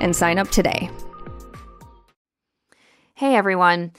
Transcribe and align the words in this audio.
and 0.00 0.16
sign 0.16 0.38
up 0.38 0.48
today. 0.50 0.90
Hey 3.14 3.36
everyone. 3.36 3.92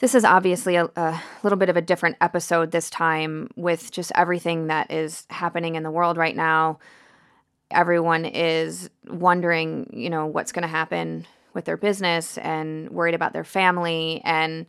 This 0.00 0.14
is 0.14 0.24
obviously 0.24 0.76
a, 0.76 0.86
a, 0.96 1.22
little 1.42 1.58
bit 1.58 1.68
of 1.68 1.76
a 1.76 1.82
different 1.82 2.16
episode 2.20 2.70
this 2.70 2.88
time 2.90 3.50
with 3.54 3.90
just 3.92 4.10
everything 4.14 4.68
that 4.68 4.90
is 4.90 5.26
happening 5.30 5.74
in 5.76 5.82
the 5.82 5.90
world 5.90 6.16
right 6.16 6.34
now. 6.34 6.78
Everyone 7.70 8.24
is 8.24 8.90
wondering, 9.06 9.90
you 9.92 10.10
know, 10.10 10.26
what's 10.26 10.52
going 10.52 10.62
to 10.62 10.68
happen 10.68 11.26
with 11.52 11.66
their 11.66 11.76
business 11.76 12.38
and 12.38 12.90
worried 12.90 13.14
about 13.14 13.32
their 13.32 13.44
family. 13.44 14.22
And, 14.24 14.66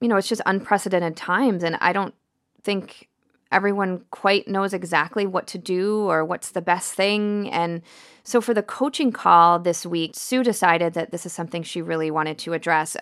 you 0.00 0.08
know, 0.08 0.16
it's 0.16 0.28
just 0.28 0.42
unprecedented 0.46 1.16
times. 1.16 1.62
And 1.62 1.76
I 1.80 1.92
don't 1.92 2.14
think 2.62 3.08
everyone 3.52 4.04
quite 4.10 4.48
knows 4.48 4.72
exactly 4.72 5.26
what 5.26 5.46
to 5.48 5.58
do 5.58 6.00
or 6.10 6.24
what's 6.24 6.50
the 6.50 6.62
best 6.62 6.94
thing. 6.94 7.50
And 7.50 7.82
so 8.28 8.42
for 8.42 8.52
the 8.52 8.62
coaching 8.62 9.10
call 9.10 9.58
this 9.58 9.86
week, 9.86 10.10
Sue 10.14 10.42
decided 10.42 10.92
that 10.92 11.12
this 11.12 11.24
is 11.24 11.32
something 11.32 11.62
she 11.62 11.80
really 11.80 12.10
wanted 12.10 12.36
to 12.40 12.52
address. 12.52 12.94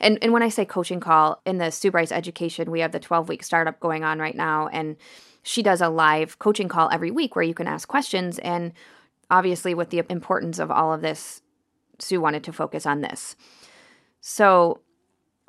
And, 0.00 0.18
and 0.22 0.32
when 0.32 0.42
I 0.42 0.48
say 0.48 0.64
coaching 0.64 1.00
call, 1.00 1.42
in 1.44 1.58
the 1.58 1.70
Sue 1.70 1.90
Bryce 1.90 2.10
Education, 2.10 2.70
we 2.70 2.80
have 2.80 2.92
the 2.92 2.98
12 2.98 3.28
week 3.28 3.42
startup 3.42 3.78
going 3.78 4.04
on 4.04 4.20
right 4.20 4.34
now. 4.34 4.68
And 4.68 4.96
she 5.42 5.62
does 5.62 5.82
a 5.82 5.90
live 5.90 6.38
coaching 6.38 6.66
call 6.66 6.88
every 6.90 7.10
week 7.10 7.36
where 7.36 7.44
you 7.44 7.52
can 7.52 7.66
ask 7.66 7.88
questions. 7.88 8.38
And 8.38 8.72
obviously, 9.30 9.74
with 9.74 9.90
the 9.90 10.02
importance 10.08 10.58
of 10.58 10.70
all 10.70 10.94
of 10.94 11.02
this, 11.02 11.42
Sue 11.98 12.18
wanted 12.18 12.42
to 12.44 12.52
focus 12.52 12.86
on 12.86 13.02
this. 13.02 13.36
So 14.22 14.80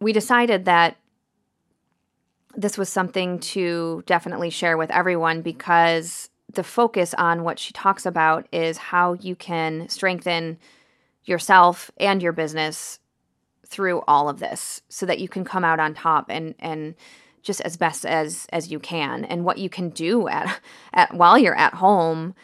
we 0.01 0.11
decided 0.11 0.66
that 0.66 0.97
this 2.53 2.77
was 2.77 2.89
something 2.89 3.39
to 3.39 4.03
definitely 4.05 4.49
share 4.49 4.75
with 4.75 4.91
everyone 4.91 5.41
because 5.41 6.30
the 6.53 6.63
focus 6.63 7.13
on 7.16 7.44
what 7.44 7.59
she 7.59 7.73
talks 7.73 8.05
about 8.05 8.47
is 8.52 8.77
how 8.77 9.13
you 9.13 9.35
can 9.35 9.88
strengthen 9.89 10.57
yourself 11.23 11.91
and 11.97 12.21
your 12.21 12.31
business 12.31 12.99
through 13.67 14.02
all 14.07 14.27
of 14.27 14.39
this 14.39 14.81
so 14.89 15.05
that 15.05 15.19
you 15.19 15.29
can 15.29 15.45
come 15.45 15.63
out 15.63 15.79
on 15.79 15.94
top 15.94 16.25
and 16.29 16.55
and 16.59 16.95
just 17.41 17.62
as 17.62 17.78
best 17.78 18.06
as 18.06 18.47
as 18.51 18.72
you 18.72 18.79
can 18.79 19.23
and 19.25 19.45
what 19.45 19.57
you 19.57 19.69
can 19.69 19.89
do 19.89 20.28
at 20.28 20.59
at 20.94 21.13
while 21.13 21.38
you're 21.38 21.57
at 21.57 21.75
home 21.75 22.35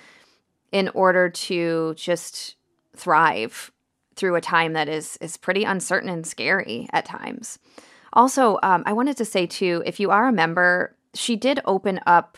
in 0.72 0.90
order 0.90 1.30
to 1.30 1.94
just 1.96 2.56
thrive 2.96 3.72
through 4.16 4.36
a 4.36 4.42
time 4.42 4.74
that 4.74 4.90
is 4.90 5.18
is 5.22 5.38
pretty 5.38 5.64
uncertain 5.64 6.10
and 6.10 6.26
scary 6.26 6.88
at 6.92 7.06
times. 7.06 7.60
Also, 8.14 8.58
um, 8.64 8.84
I 8.86 8.94
wanted 8.94 9.18
to 9.18 9.26
say 9.26 9.46
too, 9.46 9.84
if 9.86 10.00
you 10.00 10.10
are 10.10 10.28
a 10.28 10.34
member, 10.34 10.96
she 11.14 11.36
did 11.36 11.60
open 11.66 12.00
up 12.08 12.38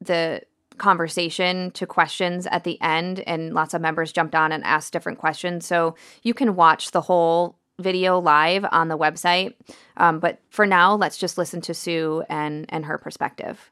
the 0.00 0.42
conversation 0.78 1.70
to 1.72 1.86
questions 1.86 2.46
at 2.46 2.64
the 2.64 2.80
end, 2.80 3.20
and 3.20 3.54
lots 3.54 3.74
of 3.74 3.80
members 3.80 4.12
jumped 4.12 4.34
on 4.34 4.52
and 4.52 4.64
asked 4.64 4.92
different 4.92 5.18
questions. 5.18 5.66
So 5.66 5.94
you 6.22 6.34
can 6.34 6.56
watch 6.56 6.90
the 6.90 7.02
whole 7.02 7.56
video 7.80 8.18
live 8.18 8.66
on 8.72 8.88
the 8.88 8.98
website. 8.98 9.54
Um, 9.96 10.18
but 10.18 10.40
for 10.50 10.66
now, 10.66 10.94
let's 10.94 11.16
just 11.16 11.38
listen 11.38 11.60
to 11.62 11.74
Sue 11.74 12.24
and 12.28 12.66
and 12.68 12.86
her 12.86 12.98
perspective. 12.98 13.70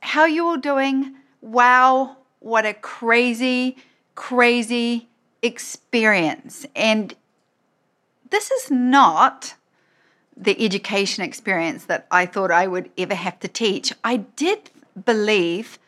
How 0.00 0.26
you 0.26 0.46
all 0.46 0.58
doing? 0.58 1.14
Wow, 1.40 2.16
what 2.40 2.66
a 2.66 2.74
crazy, 2.74 3.76
crazy 4.14 5.08
experience. 5.42 6.66
And 6.74 7.14
this 8.30 8.50
is 8.50 8.70
not 8.70 9.54
the 10.36 10.64
education 10.64 11.22
experience 11.22 11.84
that 11.84 12.06
I 12.10 12.26
thought 12.26 12.50
I 12.50 12.66
would 12.66 12.90
ever 12.96 13.14
have 13.14 13.38
to 13.40 13.48
teach. 13.48 13.92
I 14.02 14.18
did 14.18 14.70
believe, 15.04 15.78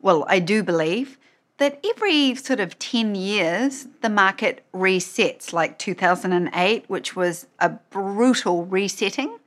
well, 0.00 0.24
I 0.28 0.38
do 0.38 0.62
believe, 0.62 1.18
that 1.58 1.84
every 1.84 2.34
sort 2.36 2.60
of 2.60 2.78
10 2.78 3.14
years 3.14 3.88
the 4.00 4.08
market 4.08 4.64
resets, 4.72 5.52
like 5.52 5.78
2008, 5.78 6.84
which 6.88 7.16
was 7.16 7.46
a 7.58 7.70
brutal 7.90 8.64
resetting. 8.64 9.38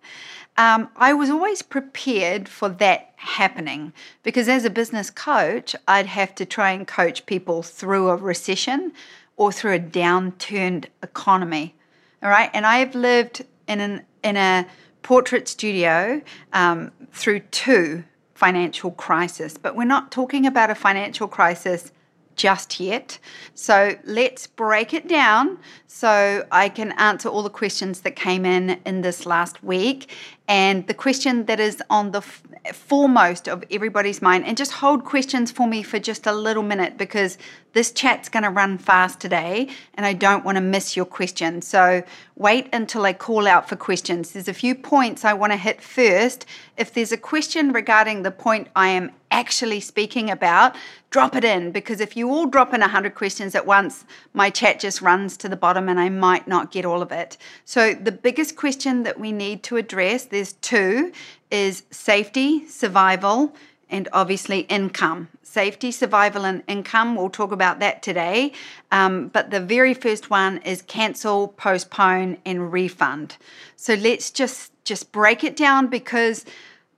Um, 0.58 0.90
I 0.98 1.14
was 1.14 1.30
always 1.30 1.62
prepared 1.62 2.50
for 2.50 2.68
that 2.68 3.14
happening 3.16 3.94
because 4.24 4.50
as 4.50 4.66
a 4.66 4.70
business 4.70 5.10
coach, 5.10 5.76
I'd 5.88 6.08
have 6.08 6.36
to 6.36 6.46
try 6.46 6.72
and 6.72 6.86
coach 6.86 7.26
people 7.26 7.64
through 7.64 8.10
a 8.10 8.18
recession 8.18 8.92
or 9.38 9.52
through 9.52 9.76
a 9.76 9.80
downturned 9.80 10.88
economy. 11.02 11.76
All 12.22 12.30
right. 12.30 12.50
And 12.54 12.66
I've 12.66 12.94
lived 12.94 13.46
in 13.68 13.80
an 13.80 14.06
in 14.24 14.38
a 14.38 14.68
portrait 15.02 15.48
studio 15.48 16.22
um, 16.54 16.92
through 17.12 17.40
two 17.40 18.04
financial 18.42 18.90
crisis, 18.90 19.56
but 19.56 19.76
we're 19.76 19.94
not 19.98 20.12
talking 20.12 20.48
about 20.48 20.72
a 20.72 20.74
financial 20.74 21.28
crisis 21.28 21.92
just 22.36 22.80
yet. 22.80 23.20
So 23.54 23.96
let's 24.04 24.48
break 24.48 24.96
it 24.96 25.08
down 25.08 25.60
so 25.86 26.44
I 26.52 26.70
can 26.70 26.92
answer 26.94 27.30
all 27.30 27.44
the 27.44 27.52
questions 27.52 28.02
that 28.02 28.16
came 28.16 28.44
in 28.44 28.80
in 28.84 29.02
this 29.02 29.28
last 29.28 29.64
week. 29.64 30.10
And 30.48 30.88
the 30.88 30.96
question 30.96 31.46
that 31.46 31.60
is 31.60 31.84
on 31.90 32.12
the 32.12 32.18
f- 32.18 32.42
foremost 32.74 33.48
of 33.48 33.64
everybody's 33.70 34.22
mind, 34.22 34.46
and 34.46 34.58
just 34.58 34.72
hold 34.72 35.06
questions 35.06 35.52
for 35.52 35.68
me 35.68 35.84
for 35.84 36.00
just 36.00 36.26
a 36.26 36.34
little 36.34 36.64
minute 36.64 36.98
because 36.98 37.38
this 37.74 37.92
chat's 37.92 38.28
going 38.28 38.44
to 38.44 38.50
run 38.50 38.78
fast 38.78 39.20
today 39.20 39.70
and 39.94 40.06
I 40.06 40.14
don't 40.14 40.44
want 40.44 40.58
to 40.58 40.62
miss 40.62 40.98
your 40.98 41.06
question. 41.06 41.62
So 41.62 42.04
wait 42.36 42.68
until 42.74 43.06
I 43.06 43.14
call 43.14 43.48
out 43.48 43.70
for 43.70 43.76
questions. 43.76 44.32
There's 44.32 44.50
a 44.50 44.54
few 44.54 44.76
points 44.76 45.24
I 45.24 45.34
want 45.34 45.54
to 45.54 45.58
hit 45.58 45.82
first. 45.82 46.46
If 46.82 46.96
there's 46.96 47.12
a 47.12 47.18
question 47.18 47.74
regarding 47.74 48.24
the 48.24 48.32
point 48.32 48.68
I 48.76 48.88
am 48.88 49.12
actually 49.30 49.82
speaking 49.82 50.32
about, 50.32 50.76
drop 51.12 51.36
it 51.36 51.46
in 51.46 51.72
because 51.72 52.00
if 52.00 52.18
you 52.18 52.28
all 52.32 52.48
drop 52.48 52.74
in 52.74 52.82
100 52.82 53.14
questions 53.14 53.54
at 53.54 53.68
once, 53.68 54.04
my 54.34 54.50
chat 54.50 54.80
just 54.80 55.00
runs 55.00 55.38
to 55.38 55.48
the 55.48 55.56
bottom 55.56 55.88
and 55.90 56.00
I 56.00 56.10
might 56.10 56.48
not 56.48 56.72
get 56.72 56.84
all 56.84 57.04
of 57.04 57.12
it. 57.12 57.38
So, 57.66 57.94
the 57.94 58.12
biggest 58.12 58.56
question 58.56 59.04
that 59.04 59.20
we 59.20 59.32
need 59.32 59.62
to 59.66 59.78
address, 59.78 60.26
there's 60.26 60.54
two, 60.54 61.12
is 61.52 61.84
safety, 61.92 62.68
survival, 62.68 63.54
and 63.88 64.10
obviously 64.12 64.62
income. 64.62 65.28
Safety, 65.44 65.92
survival, 65.92 66.46
and 66.46 66.64
income. 66.68 67.16
We'll 67.16 67.30
talk 67.30 67.52
about 67.52 67.80
that 67.82 68.02
today. 68.02 68.54
Um, 68.92 69.28
but 69.28 69.52
the 69.52 69.60
very 69.60 69.94
first 69.94 70.32
one 70.32 70.58
is 70.64 70.82
cancel, 70.82 71.50
postpone, 71.50 72.40
and 72.44 72.74
refund. 72.74 73.38
So 73.76 73.94
let's 73.94 74.32
just 74.32 74.72
just 74.84 75.12
break 75.12 75.44
it 75.44 75.56
down 75.56 75.88
because 75.88 76.44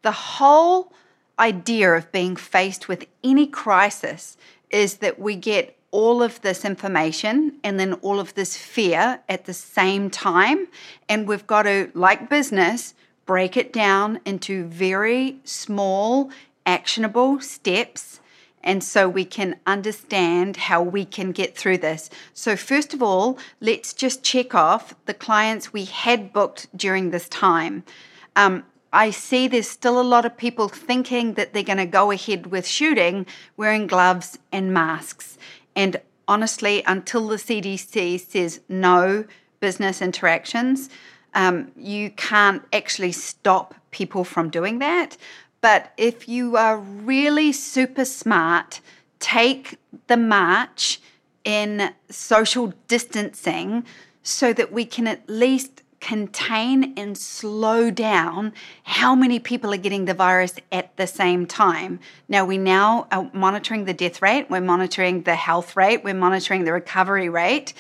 the 0.04 0.12
whole 0.12 0.94
idea 1.40 1.94
of 1.94 2.12
being 2.12 2.36
faced 2.36 2.88
with 2.88 3.08
any 3.24 3.48
crisis 3.48 4.38
is 4.70 4.98
that 4.98 5.20
we 5.20 5.36
get 5.36 5.76
all 5.92 6.24
of 6.24 6.42
this 6.42 6.66
information 6.66 7.54
and 7.64 7.80
then 7.80 7.94
all 7.96 8.20
of 8.20 8.34
this 8.34 8.58
fear 8.58 9.20
at 9.30 9.46
the 9.46 9.54
same 9.54 10.10
time. 10.10 10.68
And 11.08 11.28
we've 11.28 11.46
got 11.46 11.64
to, 11.64 11.92
like 11.94 12.30
business, 12.30 12.96
break 13.26 13.56
it 13.56 13.72
down 13.72 14.20
into 14.26 14.66
very 14.66 15.40
small, 15.44 16.32
actionable 16.66 17.40
steps. 17.40 18.20
And 18.64 18.84
so 18.84 19.08
we 19.08 19.26
can 19.26 19.60
understand 19.68 20.58
how 20.58 20.82
we 20.82 21.06
can 21.06 21.32
get 21.32 21.56
through 21.56 21.80
this. 21.80 22.10
So, 22.34 22.56
first 22.56 22.94
of 22.94 23.04
all, 23.04 23.38
let's 23.60 23.94
just 23.94 24.24
check 24.24 24.56
off 24.56 24.96
the 25.06 25.14
clients 25.14 25.74
we 25.74 25.86
had 25.86 26.34
booked 26.34 26.76
during 26.76 27.12
this 27.12 27.28
time. 27.28 27.84
Um, 28.36 28.64
I 28.94 29.10
see 29.10 29.48
there's 29.48 29.70
still 29.70 30.00
a 30.00 30.04
lot 30.04 30.24
of 30.24 30.38
people 30.38 30.70
thinking 30.70 31.34
that 31.34 31.52
they're 31.52 31.64
going 31.64 31.78
to 31.80 31.88
go 31.88 32.12
ahead 32.12 32.48
with 32.48 32.68
shooting 32.68 33.26
wearing 33.58 33.88
gloves 33.88 34.38
and 34.52 34.72
masks. 34.72 35.38
And 35.76 36.00
honestly, 36.28 36.84
until 36.86 37.28
the 37.28 37.38
CDC 37.38 38.20
says 38.20 38.62
no 38.70 39.26
business 39.60 40.00
interactions, 40.00 40.92
um, 41.34 41.72
you 41.76 42.12
can't 42.12 42.64
actually 42.72 43.12
stop 43.12 43.74
people 43.90 44.24
from 44.24 44.52
doing 44.52 44.78
that. 44.80 45.18
But 45.60 45.92
if 45.98 46.30
you 46.30 46.56
are 46.58 46.78
really 46.78 47.52
super 47.52 48.06
smart, 48.06 48.80
take 49.20 49.78
the 50.06 50.18
march 50.18 51.02
in 51.44 51.94
social 52.10 52.74
distancing 52.88 53.86
so 54.22 54.54
that 54.54 54.72
we 54.72 54.86
can 54.86 55.08
at 55.08 55.28
least 55.28 55.83
contain 56.04 56.94
and 56.98 57.18
slow 57.18 57.90
down 57.90 58.52
how 58.84 59.16
many 59.16 59.40
people 59.40 59.74
are 59.74 59.78
getting 59.78 60.04
the 60.04 60.14
virus 60.14 60.56
at 60.70 60.96
the 60.98 61.08
same 61.08 61.46
time. 61.46 61.98
Now, 62.28 62.44
we 62.44 62.58
now 62.58 63.08
are 63.10 63.32
monitoring 63.32 63.86
the 63.86 63.94
death 63.94 64.22
rate, 64.22 64.50
we're 64.50 64.60
monitoring 64.60 65.22
the 65.22 65.36
health 65.36 65.78
rate, 65.78 66.04
we're 66.04 66.14
monitoring 66.14 66.66
the 66.66 66.74
recovery 66.74 67.30
rate, 67.30 67.74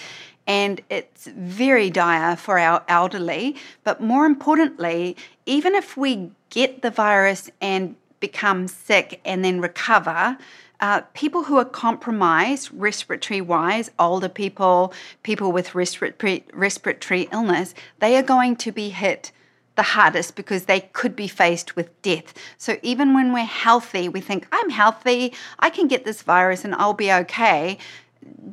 and 0.48 0.80
it's 0.90 1.28
very 1.28 1.90
dire 1.90 2.38
for 2.38 2.58
our 2.58 2.82
elderly. 2.88 3.58
But 3.84 4.00
more 4.00 4.26
importantly, 4.26 5.18
even 5.46 5.76
if 5.76 5.98
we 5.98 6.32
get 6.50 6.82
the 6.82 6.92
virus 6.92 7.52
and 7.60 7.98
become 8.22 8.70
sick 8.70 9.20
and 9.26 9.44
then 9.44 9.60
recover, 9.60 10.38
uh, 10.84 11.00
people 11.14 11.46
who 11.46 11.58
are 11.58 11.64
compromised 11.64 12.70
respiratory 12.74 13.40
wise, 13.40 13.90
older 13.98 14.28
people, 14.28 14.94
people 15.24 15.50
with 15.50 15.74
respiratory, 15.74 16.44
respiratory 16.52 17.30
illness, 17.32 17.74
they 18.00 18.18
are 18.18 18.22
going 18.22 18.54
to 18.58 18.70
be 18.70 18.90
hit 18.90 19.32
the 19.76 19.82
hardest 19.82 20.36
because 20.36 20.66
they 20.66 20.82
could 20.82 21.16
be 21.16 21.30
faced 21.30 21.78
with 21.78 22.02
death. 22.02 22.34
So 22.58 22.80
even 22.82 23.14
when 23.14 23.32
we're 23.32 23.46
healthy, 23.46 24.10
we 24.10 24.20
think, 24.20 24.46
I'm 24.52 24.72
healthy, 24.72 25.32
I 25.58 25.70
can 25.70 25.88
get 25.88 26.04
this 26.04 26.22
virus 26.22 26.66
and 26.66 26.76
I'll 26.76 26.94
be 26.94 27.14
okay. 27.14 27.78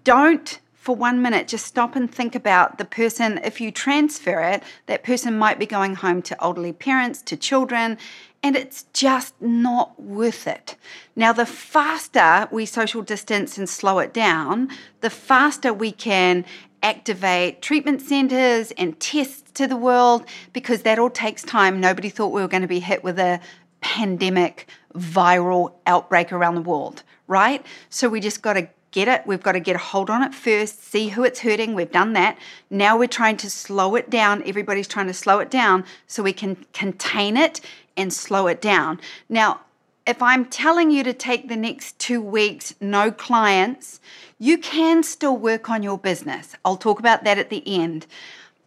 Don't 0.04 0.60
for 0.76 0.94
one 0.94 1.20
minute 1.20 1.46
just 1.46 1.66
stop 1.66 1.94
and 1.94 2.12
think 2.12 2.36
about 2.36 2.78
the 2.78 2.84
person 2.84 3.38
if 3.44 3.60
you 3.60 3.70
transfer 3.70 4.40
it 4.40 4.62
that 4.86 5.04
person 5.04 5.36
might 5.36 5.58
be 5.58 5.66
going 5.66 5.94
home 5.94 6.22
to 6.22 6.42
elderly 6.42 6.72
parents 6.72 7.20
to 7.20 7.36
children 7.36 7.98
and 8.42 8.56
it's 8.56 8.84
just 8.92 9.40
not 9.40 10.00
worth 10.00 10.46
it. 10.46 10.76
Now, 11.14 11.32
the 11.32 11.46
faster 11.46 12.48
we 12.50 12.66
social 12.66 13.02
distance 13.02 13.58
and 13.58 13.68
slow 13.68 13.98
it 13.98 14.14
down, 14.14 14.70
the 15.00 15.10
faster 15.10 15.72
we 15.72 15.92
can 15.92 16.44
activate 16.82 17.60
treatment 17.60 18.00
centers 18.00 18.70
and 18.72 18.98
tests 18.98 19.50
to 19.52 19.66
the 19.66 19.76
world 19.76 20.24
because 20.52 20.82
that 20.82 20.98
all 20.98 21.10
takes 21.10 21.42
time. 21.42 21.80
Nobody 21.80 22.08
thought 22.08 22.28
we 22.28 22.40
were 22.40 22.48
going 22.48 22.62
to 22.62 22.68
be 22.68 22.80
hit 22.80 23.04
with 23.04 23.18
a 23.18 23.40
pandemic 23.82 24.66
viral 24.94 25.74
outbreak 25.86 26.32
around 26.32 26.54
the 26.54 26.62
world, 26.62 27.02
right? 27.26 27.64
So 27.90 28.08
we 28.08 28.20
just 28.20 28.42
got 28.42 28.54
to 28.54 28.68
get 28.90 29.08
it. 29.08 29.26
We've 29.26 29.42
got 29.42 29.52
to 29.52 29.60
get 29.60 29.76
a 29.76 29.78
hold 29.78 30.10
on 30.10 30.22
it 30.22 30.34
first, 30.34 30.82
see 30.82 31.08
who 31.08 31.22
it's 31.24 31.40
hurting. 31.40 31.74
We've 31.74 31.90
done 31.90 32.12
that. 32.14 32.36
Now 32.70 32.98
we're 32.98 33.08
trying 33.08 33.36
to 33.38 33.50
slow 33.50 33.94
it 33.94 34.10
down. 34.10 34.42
Everybody's 34.46 34.88
trying 34.88 35.06
to 35.06 35.14
slow 35.14 35.38
it 35.38 35.50
down 35.50 35.84
so 36.06 36.22
we 36.22 36.32
can 36.32 36.56
contain 36.72 37.36
it 37.36 37.60
and 37.96 38.12
slow 38.12 38.46
it 38.46 38.60
down. 38.60 39.00
Now, 39.28 39.60
if 40.06 40.22
I'm 40.22 40.46
telling 40.46 40.90
you 40.90 41.04
to 41.04 41.12
take 41.12 41.48
the 41.48 41.56
next 41.56 41.98
two 41.98 42.20
weeks, 42.20 42.74
no 42.80 43.10
clients, 43.10 44.00
you 44.38 44.58
can 44.58 45.02
still 45.02 45.36
work 45.36 45.68
on 45.68 45.82
your 45.82 45.98
business. 45.98 46.56
I'll 46.64 46.76
talk 46.76 46.98
about 46.98 47.24
that 47.24 47.38
at 47.38 47.50
the 47.50 47.62
end. 47.66 48.06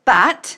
But 0.05 0.57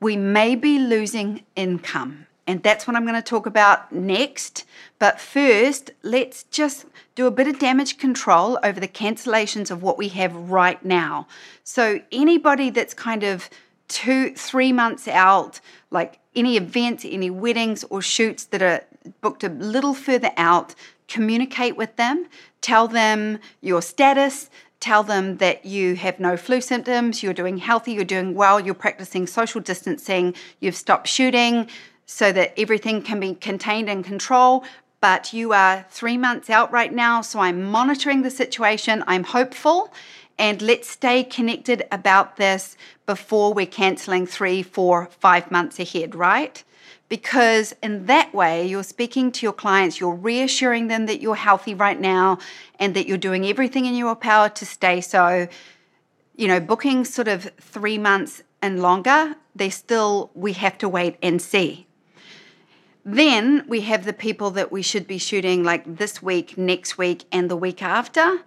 we 0.00 0.16
may 0.16 0.54
be 0.56 0.78
losing 0.78 1.44
income. 1.54 2.26
And 2.46 2.62
that's 2.62 2.86
what 2.86 2.96
I'm 2.96 3.04
going 3.04 3.20
to 3.20 3.22
talk 3.22 3.46
about 3.46 3.92
next. 3.92 4.64
But 4.98 5.20
first, 5.20 5.90
let's 6.02 6.44
just 6.44 6.86
do 7.14 7.26
a 7.26 7.30
bit 7.30 7.48
of 7.48 7.58
damage 7.58 7.98
control 7.98 8.58
over 8.62 8.78
the 8.78 8.88
cancellations 8.88 9.70
of 9.70 9.82
what 9.82 9.98
we 9.98 10.08
have 10.08 10.34
right 10.50 10.84
now. 10.84 11.26
So, 11.64 12.00
anybody 12.12 12.70
that's 12.70 12.94
kind 12.94 13.24
of 13.24 13.50
two, 13.88 14.34
three 14.34 14.72
months 14.72 15.08
out, 15.08 15.60
like 15.90 16.18
any 16.34 16.56
events, 16.56 17.04
any 17.04 17.30
weddings 17.30 17.84
or 17.84 18.02
shoots 18.02 18.44
that 18.44 18.62
are 18.62 18.84
booked 19.20 19.44
a 19.44 19.48
little 19.48 19.94
further 19.94 20.32
out, 20.36 20.74
communicate 21.08 21.76
with 21.76 21.96
them, 21.96 22.26
tell 22.60 22.88
them 22.88 23.38
your 23.60 23.80
status, 23.80 24.50
tell 24.80 25.02
them 25.02 25.38
that 25.38 25.64
you 25.64 25.96
have 25.96 26.20
no 26.20 26.36
flu 26.36 26.60
symptoms, 26.60 27.22
you're 27.22 27.32
doing 27.32 27.58
healthy, 27.58 27.92
you're 27.92 28.04
doing 28.04 28.34
well, 28.34 28.60
you're 28.60 28.74
practicing 28.74 29.26
social 29.26 29.60
distancing, 29.60 30.34
you've 30.60 30.76
stopped 30.76 31.08
shooting 31.08 31.68
so 32.06 32.32
that 32.32 32.52
everything 32.58 33.02
can 33.02 33.18
be 33.20 33.34
contained 33.34 33.88
and 33.88 34.04
controlled. 34.04 34.64
But 35.00 35.32
you 35.32 35.52
are 35.52 35.86
three 35.90 36.16
months 36.16 36.50
out 36.50 36.72
right 36.72 36.92
now, 36.92 37.20
so 37.20 37.40
I'm 37.40 37.62
monitoring 37.62 38.22
the 38.22 38.30
situation. 38.30 39.04
I'm 39.06 39.24
hopeful 39.24 39.92
and 40.38 40.60
let's 40.60 40.88
stay 40.88 41.24
connected 41.24 41.84
about 41.90 42.36
this 42.36 42.76
before 43.06 43.54
we're 43.54 43.66
canceling 43.66 44.26
three, 44.26 44.62
four, 44.62 45.06
five 45.06 45.50
months 45.50 45.78
ahead, 45.78 46.14
right? 46.14 46.62
Because 47.08 47.74
in 47.82 48.06
that 48.06 48.34
way, 48.34 48.66
you're 48.66 48.82
speaking 48.82 49.30
to 49.32 49.46
your 49.46 49.52
clients, 49.52 50.00
you're 50.00 50.14
reassuring 50.14 50.88
them 50.88 51.06
that 51.06 51.20
you're 51.20 51.36
healthy 51.36 51.74
right 51.74 52.00
now 52.00 52.38
and 52.78 52.94
that 52.94 53.06
you're 53.06 53.16
doing 53.16 53.46
everything 53.46 53.86
in 53.86 53.94
your 53.94 54.16
power 54.16 54.48
to 54.50 54.66
stay 54.66 55.00
so. 55.00 55.48
You 56.38 56.48
know, 56.48 56.60
booking 56.60 57.06
sort 57.06 57.28
of 57.28 57.44
three 57.58 57.96
months 57.96 58.42
and 58.60 58.82
longer, 58.82 59.36
they 59.54 59.70
still, 59.70 60.30
we 60.34 60.52
have 60.52 60.76
to 60.78 60.88
wait 60.88 61.16
and 61.22 61.40
see. 61.40 61.86
Then 63.06 63.64
we 63.68 63.82
have 63.82 64.04
the 64.04 64.12
people 64.12 64.50
that 64.50 64.70
we 64.70 64.82
should 64.82 65.06
be 65.06 65.16
shooting 65.16 65.64
like 65.64 65.96
this 65.96 66.20
week, 66.20 66.58
next 66.58 66.98
week, 66.98 67.24
and 67.32 67.50
the 67.50 67.56
week 67.56 67.82
after. 67.82 68.40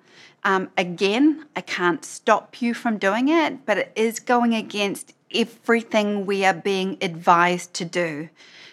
Um, 0.44 0.70
again, 0.78 1.46
I 1.56 1.62
can't 1.62 2.04
stop 2.06 2.62
you 2.62 2.74
from 2.74 2.98
doing 2.98 3.28
it, 3.28 3.66
but 3.66 3.78
it 3.78 3.92
is 3.96 4.20
going 4.20 4.56
against 4.56 5.14
everything 5.34 6.26
we 6.26 6.46
are 6.46 6.54
being 6.54 6.98
advised 7.02 7.74
to 7.76 7.86
do. 7.86 8.30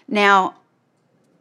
Now, 0.09 0.55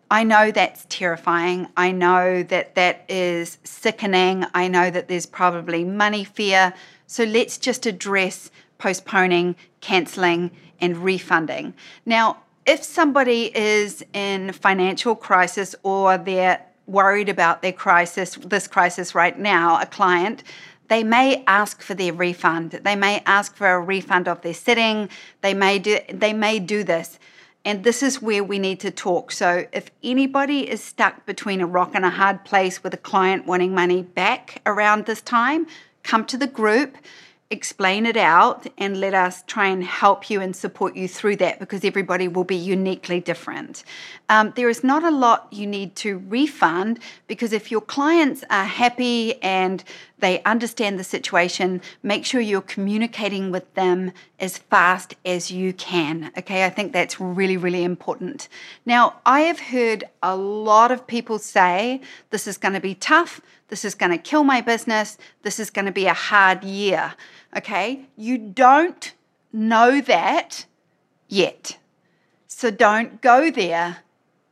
I 0.09 0.23
know 0.23 0.51
that's 0.51 0.85
terrifying. 0.89 1.67
I 1.75 1.91
know 1.91 2.43
that 2.43 2.75
that 2.75 3.05
is 3.09 3.57
sickening. 3.63 4.45
I 4.53 4.67
know 4.67 4.91
that 4.91 5.07
there's 5.07 5.25
probably 5.25 5.83
money 5.83 6.23
fear. 6.23 6.73
So 7.07 7.23
let's 7.23 7.57
just 7.57 7.85
address 7.85 8.51
postponing, 8.77 9.55
cancelling, 9.81 10.51
and 10.79 10.97
refunding. 10.97 11.73
Now, 12.05 12.37
if 12.65 12.83
somebody 12.83 13.55
is 13.55 14.03
in 14.13 14.51
financial 14.51 15.15
crisis 15.15 15.75
or 15.83 16.17
they're 16.17 16.61
worried 16.87 17.29
about 17.29 17.61
their 17.61 17.73
crisis, 17.73 18.35
this 18.35 18.67
crisis 18.67 19.15
right 19.15 19.37
now, 19.37 19.79
a 19.81 19.85
client, 19.85 20.43
they 20.87 21.03
may 21.03 21.43
ask 21.47 21.81
for 21.81 21.95
their 21.95 22.13
refund. 22.13 22.71
They 22.71 22.95
may 22.95 23.23
ask 23.25 23.55
for 23.55 23.67
a 23.67 23.79
refund 23.79 24.27
of 24.27 24.41
their 24.41 24.53
sitting. 24.53 25.09
They 25.41 25.53
may 25.53 25.79
do 25.79 25.99
they 26.09 26.33
may 26.33 26.59
do 26.59 26.83
this. 26.83 27.19
And 27.63 27.83
this 27.83 28.03
is 28.03 28.21
where 28.21 28.43
we 28.43 28.59
need 28.59 28.79
to 28.81 28.91
talk. 28.91 29.31
So 29.31 29.65
if 29.73 29.89
anybody 30.03 30.69
is 30.69 30.83
stuck 30.83 31.25
between 31.25 31.61
a 31.61 31.65
rock 31.65 31.95
and 31.95 32.05
a 32.05 32.11
hard 32.11 32.45
place 32.45 32.83
with 32.83 32.93
a 32.93 32.97
client 32.97 33.47
wanting 33.47 33.73
money 33.73 34.03
back 34.03 34.61
around 34.67 35.05
this 35.05 35.21
time, 35.21 35.65
come 36.03 36.25
to 36.25 36.37
the 36.37 36.45
group 36.45 36.95
explain 37.51 38.07
it 38.07 38.17
out 38.17 38.65
and 38.77 38.99
let 38.99 39.13
us 39.13 39.43
try 39.43 39.67
and 39.67 39.83
help 39.83 40.29
you 40.29 40.41
and 40.41 40.55
support 40.55 40.95
you 40.95 41.07
through 41.07 41.35
that 41.35 41.59
because 41.59 41.85
everybody 41.85 42.27
will 42.27 42.43
be 42.43 42.55
uniquely 42.55 43.19
different. 43.19 43.83
Um, 44.29 44.51
there 44.55 44.67
is 44.67 44.83
not 44.83 45.03
a 45.03 45.11
lot 45.11 45.47
you 45.51 45.67
need 45.67 45.95
to 45.97 46.17
refund 46.27 46.99
because 47.27 47.53
if 47.53 47.69
your 47.69 47.81
clients 47.81 48.43
are 48.49 48.65
happy 48.65 49.41
and 49.43 49.83
they 50.25 50.41
understand 50.41 50.97
the 50.97 51.03
situation, 51.03 51.79
make 52.01 52.25
sure 52.25 52.41
you're 52.41 52.59
communicating 52.59 53.51
with 53.51 53.71
them 53.75 54.11
as 54.39 54.57
fast 54.57 55.13
as 55.23 55.51
you 55.51 55.71
can. 55.71 56.31
Okay, 56.35 56.65
I 56.65 56.71
think 56.71 56.93
that's 56.93 57.19
really, 57.19 57.57
really 57.57 57.83
important. 57.83 58.49
Now, 58.87 59.17
I 59.23 59.41
have 59.41 59.59
heard 59.59 60.05
a 60.23 60.35
lot 60.35 60.91
of 60.91 61.05
people 61.05 61.37
say 61.37 62.01
this 62.31 62.47
is 62.47 62.57
going 62.57 62.73
to 62.73 62.79
be 62.79 62.95
tough, 62.95 63.39
this 63.67 63.85
is 63.85 63.93
going 63.93 64.11
to 64.13 64.17
kill 64.17 64.43
my 64.43 64.61
business, 64.61 65.19
this 65.43 65.59
is 65.59 65.69
going 65.69 65.85
to 65.85 65.91
be 65.91 66.07
a 66.07 66.13
hard 66.15 66.63
year. 66.63 67.13
Okay, 67.55 68.07
you 68.17 68.39
don't 68.39 69.13
know 69.53 70.01
that 70.01 70.65
yet. 71.27 71.77
So 72.47 72.71
don't 72.71 73.21
go 73.21 73.51
there 73.51 73.97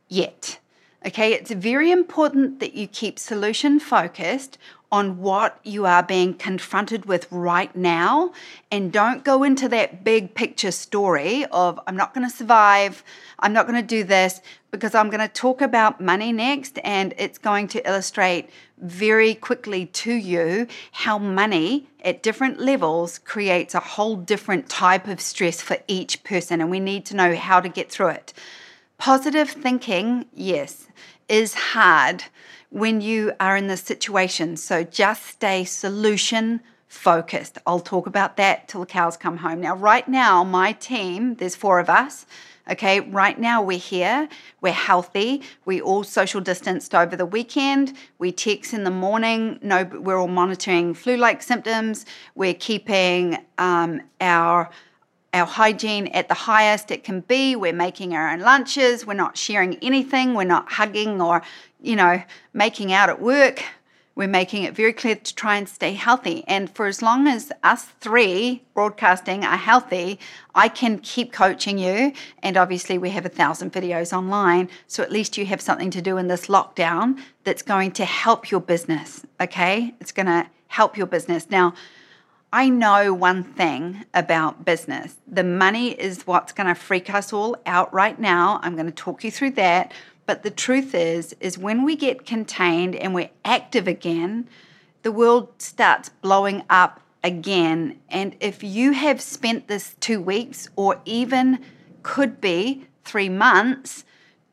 yet. 0.08 0.60
Okay, 1.04 1.34
it's 1.34 1.50
very 1.50 1.90
important 1.90 2.60
that 2.60 2.74
you 2.74 2.86
keep 2.86 3.18
solution 3.18 3.80
focused 3.80 4.56
on 4.94 5.18
what 5.18 5.58
you 5.64 5.84
are 5.84 6.04
being 6.04 6.32
confronted 6.32 7.04
with 7.04 7.26
right 7.32 7.74
now. 7.74 8.32
And 8.70 8.92
don't 8.92 9.24
go 9.24 9.42
into 9.42 9.68
that 9.70 10.04
big 10.04 10.36
picture 10.36 10.70
story 10.70 11.44
of 11.46 11.80
I'm 11.88 11.96
not 11.96 12.14
going 12.14 12.24
to 12.24 12.34
survive, 12.34 13.02
I'm 13.40 13.52
not 13.52 13.66
going 13.66 13.80
to 13.80 13.84
do 13.86 14.04
this 14.04 14.40
because 14.70 14.94
I'm 14.94 15.10
going 15.10 15.18
to 15.18 15.26
talk 15.26 15.60
about 15.60 16.00
money 16.00 16.30
next 16.30 16.78
and 16.84 17.12
it's 17.18 17.38
going 17.38 17.66
to 17.68 17.84
illustrate 17.84 18.50
very 18.78 19.34
quickly 19.34 19.86
to 19.86 20.12
you 20.12 20.68
how 20.92 21.18
money 21.18 21.88
at 22.04 22.22
different 22.22 22.60
levels 22.60 23.18
creates 23.18 23.74
a 23.74 23.80
whole 23.80 24.14
different 24.14 24.68
type 24.68 25.08
of 25.08 25.20
stress 25.20 25.60
for 25.60 25.76
each 25.88 26.22
person. 26.22 26.60
And 26.60 26.70
we 26.70 26.78
need 26.78 27.04
to 27.06 27.16
know 27.16 27.34
how 27.34 27.58
to 27.58 27.68
get 27.68 27.90
through 27.90 28.10
it. 28.10 28.32
Positive 28.98 29.50
thinking, 29.50 30.26
yes, 30.32 30.86
is 31.28 31.54
hard 31.54 32.26
when 32.74 33.00
you 33.00 33.32
are 33.38 33.56
in 33.56 33.68
this 33.68 33.82
situation. 33.82 34.56
So 34.56 34.82
just 34.82 35.24
stay 35.24 35.64
solution 35.64 36.60
focused. 36.88 37.56
I'll 37.66 37.78
talk 37.78 38.08
about 38.08 38.36
that 38.36 38.66
till 38.66 38.80
the 38.80 38.86
cows 38.86 39.16
come 39.16 39.36
home. 39.38 39.60
Now, 39.60 39.76
right 39.76 40.08
now, 40.08 40.42
my 40.42 40.72
team, 40.72 41.36
there's 41.36 41.54
four 41.54 41.78
of 41.78 41.88
us. 41.88 42.26
Okay, 42.68 42.98
right 42.98 43.38
now 43.38 43.62
we're 43.62 43.78
here, 43.78 44.26
we're 44.62 44.72
healthy, 44.72 45.42
we 45.66 45.82
all 45.82 46.02
social 46.02 46.40
distanced 46.40 46.94
over 46.94 47.14
the 47.14 47.26
weekend, 47.26 47.92
we 48.18 48.32
text 48.32 48.72
in 48.72 48.84
the 48.84 48.90
morning, 48.90 49.58
no, 49.60 49.84
we're 49.84 50.18
all 50.18 50.28
monitoring 50.28 50.94
flu 50.94 51.18
like 51.18 51.42
symptoms, 51.42 52.06
we're 52.34 52.54
keeping 52.54 53.36
um, 53.58 54.00
our 54.18 54.70
our 55.34 55.46
hygiene 55.46 56.06
at 56.08 56.28
the 56.28 56.34
highest 56.34 56.90
it 56.90 57.04
can 57.04 57.20
be. 57.20 57.56
We're 57.56 57.72
making 57.72 58.14
our 58.14 58.30
own 58.30 58.40
lunches. 58.40 59.04
We're 59.04 59.14
not 59.14 59.36
sharing 59.36 59.74
anything. 59.82 60.34
We're 60.34 60.44
not 60.44 60.72
hugging 60.72 61.20
or, 61.20 61.42
you 61.82 61.96
know, 61.96 62.22
making 62.52 62.92
out 62.92 63.10
at 63.10 63.20
work. 63.20 63.62
We're 64.16 64.28
making 64.28 64.62
it 64.62 64.76
very 64.76 64.92
clear 64.92 65.16
to 65.16 65.34
try 65.34 65.56
and 65.56 65.68
stay 65.68 65.94
healthy. 65.94 66.44
And 66.46 66.70
for 66.70 66.86
as 66.86 67.02
long 67.02 67.26
as 67.26 67.50
us 67.64 67.86
three 67.98 68.62
broadcasting 68.72 69.44
are 69.44 69.56
healthy, 69.56 70.20
I 70.54 70.68
can 70.68 71.00
keep 71.00 71.32
coaching 71.32 71.78
you. 71.78 72.12
And 72.40 72.56
obviously, 72.56 72.96
we 72.96 73.10
have 73.10 73.26
a 73.26 73.28
thousand 73.28 73.72
videos 73.72 74.16
online. 74.16 74.70
So 74.86 75.02
at 75.02 75.10
least 75.10 75.36
you 75.36 75.46
have 75.46 75.60
something 75.60 75.90
to 75.90 76.00
do 76.00 76.16
in 76.16 76.28
this 76.28 76.46
lockdown 76.46 77.18
that's 77.42 77.62
going 77.62 77.90
to 77.92 78.04
help 78.04 78.52
your 78.52 78.60
business. 78.60 79.26
Okay. 79.40 79.94
It's 80.00 80.12
going 80.12 80.26
to 80.26 80.46
help 80.68 80.96
your 80.96 81.08
business. 81.08 81.50
Now, 81.50 81.74
I 82.54 82.68
know 82.68 83.12
one 83.12 83.42
thing 83.42 84.04
about 84.14 84.64
business 84.64 85.16
the 85.26 85.42
money 85.42 85.90
is 85.90 86.24
what's 86.24 86.52
going 86.52 86.68
to 86.68 86.76
freak 86.76 87.12
us 87.12 87.32
all 87.32 87.56
out 87.66 87.92
right 87.92 88.16
now. 88.16 88.60
I'm 88.62 88.74
going 88.74 88.86
to 88.86 88.92
talk 88.92 89.24
you 89.24 89.32
through 89.32 89.50
that. 89.52 89.90
But 90.24 90.44
the 90.44 90.52
truth 90.52 90.94
is, 90.94 91.34
is 91.40 91.58
when 91.58 91.82
we 91.82 91.96
get 91.96 92.24
contained 92.24 92.94
and 92.94 93.12
we're 93.12 93.30
active 93.44 93.88
again, 93.88 94.48
the 95.02 95.10
world 95.10 95.48
starts 95.58 96.10
blowing 96.10 96.62
up 96.70 97.00
again. 97.24 97.98
And 98.08 98.36
if 98.38 98.62
you 98.62 98.92
have 98.92 99.20
spent 99.20 99.66
this 99.66 99.96
two 99.98 100.20
weeks 100.20 100.68
or 100.76 101.00
even 101.04 101.58
could 102.04 102.40
be 102.40 102.86
three 103.02 103.28
months 103.28 104.04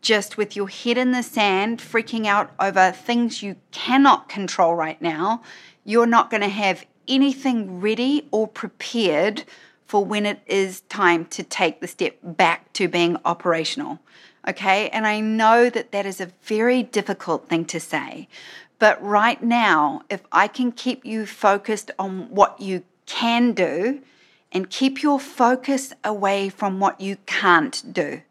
just 0.01 0.38
with 0.38 0.55
your 0.55 0.70
head 0.70 0.98
in 0.98 1.12
the 1.12 1.22
sand, 1.22 1.77
freaking 1.77 2.25
out 2.25 2.51
over 2.60 2.89
things 2.89 3.43
you 3.43 3.58
cannot 3.70 4.27
control 4.27 4.74
right 4.74 5.00
now, 5.00 5.43
you're 5.84 6.08
not 6.08 6.31
going 6.31 6.41
to 6.41 6.50
have 6.50 6.84
anything 7.11 7.81
ready 7.81 8.27
or 8.31 8.47
prepared 8.47 9.43
for 9.85 10.03
when 10.03 10.25
it 10.25 10.39
is 10.47 10.81
time 10.81 11.25
to 11.25 11.43
take 11.43 11.81
the 11.81 11.87
step 11.87 12.17
back 12.23 12.71
to 12.73 12.87
being 12.87 13.17
operational. 13.25 13.99
Okay, 14.47 14.89
and 14.89 15.05
I 15.05 15.19
know 15.19 15.69
that 15.69 15.91
that 15.91 16.05
is 16.05 16.21
a 16.21 16.31
very 16.43 16.81
difficult 16.81 17.47
thing 17.49 17.65
to 17.65 17.79
say. 17.79 18.27
But 18.79 19.03
right 19.03 19.43
now, 19.43 20.01
if 20.09 20.21
I 20.31 20.47
can 20.47 20.71
keep 20.71 21.05
you 21.05 21.25
focused 21.27 21.91
on 21.99 22.29
what 22.29 22.59
you 22.59 22.83
can 23.05 23.51
do 23.51 24.01
and 24.51 24.69
keep 24.69 25.03
your 25.03 25.19
focus 25.19 25.93
away 26.03 26.49
from 26.49 26.79
what 26.79 26.99
you 26.99 27.17
can't 27.25 27.93
do, 27.93 28.21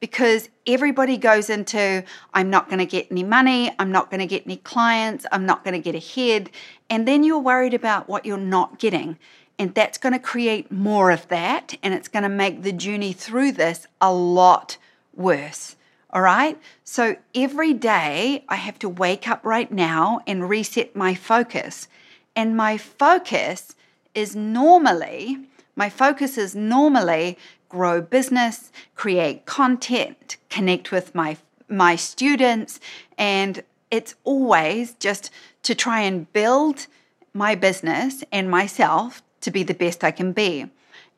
because 0.00 0.48
everybody 0.66 1.16
goes 1.16 1.48
into, 1.48 2.04
I'm 2.34 2.50
not 2.50 2.68
going 2.68 2.78
to 2.78 2.86
get 2.86 3.08
any 3.10 3.22
money, 3.22 3.72
I'm 3.78 3.90
not 3.90 4.10
going 4.10 4.20
to 4.20 4.26
get 4.26 4.44
any 4.44 4.56
clients, 4.56 5.26
I'm 5.32 5.46
not 5.46 5.64
going 5.64 5.80
to 5.80 5.80
get 5.80 5.94
ahead. 5.94 6.50
And 6.90 7.08
then 7.08 7.24
you're 7.24 7.38
worried 7.38 7.74
about 7.74 8.08
what 8.08 8.26
you're 8.26 8.36
not 8.36 8.78
getting. 8.78 9.18
And 9.58 9.74
that's 9.74 9.96
going 9.96 10.12
to 10.12 10.18
create 10.18 10.70
more 10.70 11.10
of 11.10 11.28
that. 11.28 11.76
And 11.82 11.94
it's 11.94 12.08
going 12.08 12.24
to 12.24 12.28
make 12.28 12.62
the 12.62 12.72
journey 12.72 13.12
through 13.12 13.52
this 13.52 13.86
a 14.00 14.12
lot 14.12 14.76
worse. 15.14 15.76
All 16.10 16.22
right. 16.22 16.58
So 16.84 17.16
every 17.34 17.72
day 17.72 18.44
I 18.48 18.56
have 18.56 18.78
to 18.80 18.88
wake 18.88 19.28
up 19.28 19.44
right 19.44 19.70
now 19.72 20.20
and 20.26 20.48
reset 20.48 20.94
my 20.94 21.14
focus. 21.14 21.88
And 22.34 22.56
my 22.56 22.76
focus 22.76 23.74
is 24.14 24.36
normally, 24.36 25.38
my 25.74 25.88
focus 25.88 26.38
is 26.38 26.54
normally 26.54 27.38
grow 27.68 28.00
business, 28.00 28.70
create 28.94 29.46
content, 29.46 30.36
connect 30.48 30.90
with 30.90 31.14
my 31.14 31.36
my 31.68 31.96
students 31.96 32.78
and 33.18 33.64
it's 33.90 34.14
always 34.22 34.94
just 34.94 35.30
to 35.64 35.74
try 35.74 36.00
and 36.00 36.32
build 36.32 36.86
my 37.32 37.56
business 37.56 38.22
and 38.30 38.48
myself 38.48 39.20
to 39.40 39.50
be 39.50 39.64
the 39.64 39.74
best 39.74 40.04
I 40.04 40.12
can 40.12 40.30
be. 40.32 40.70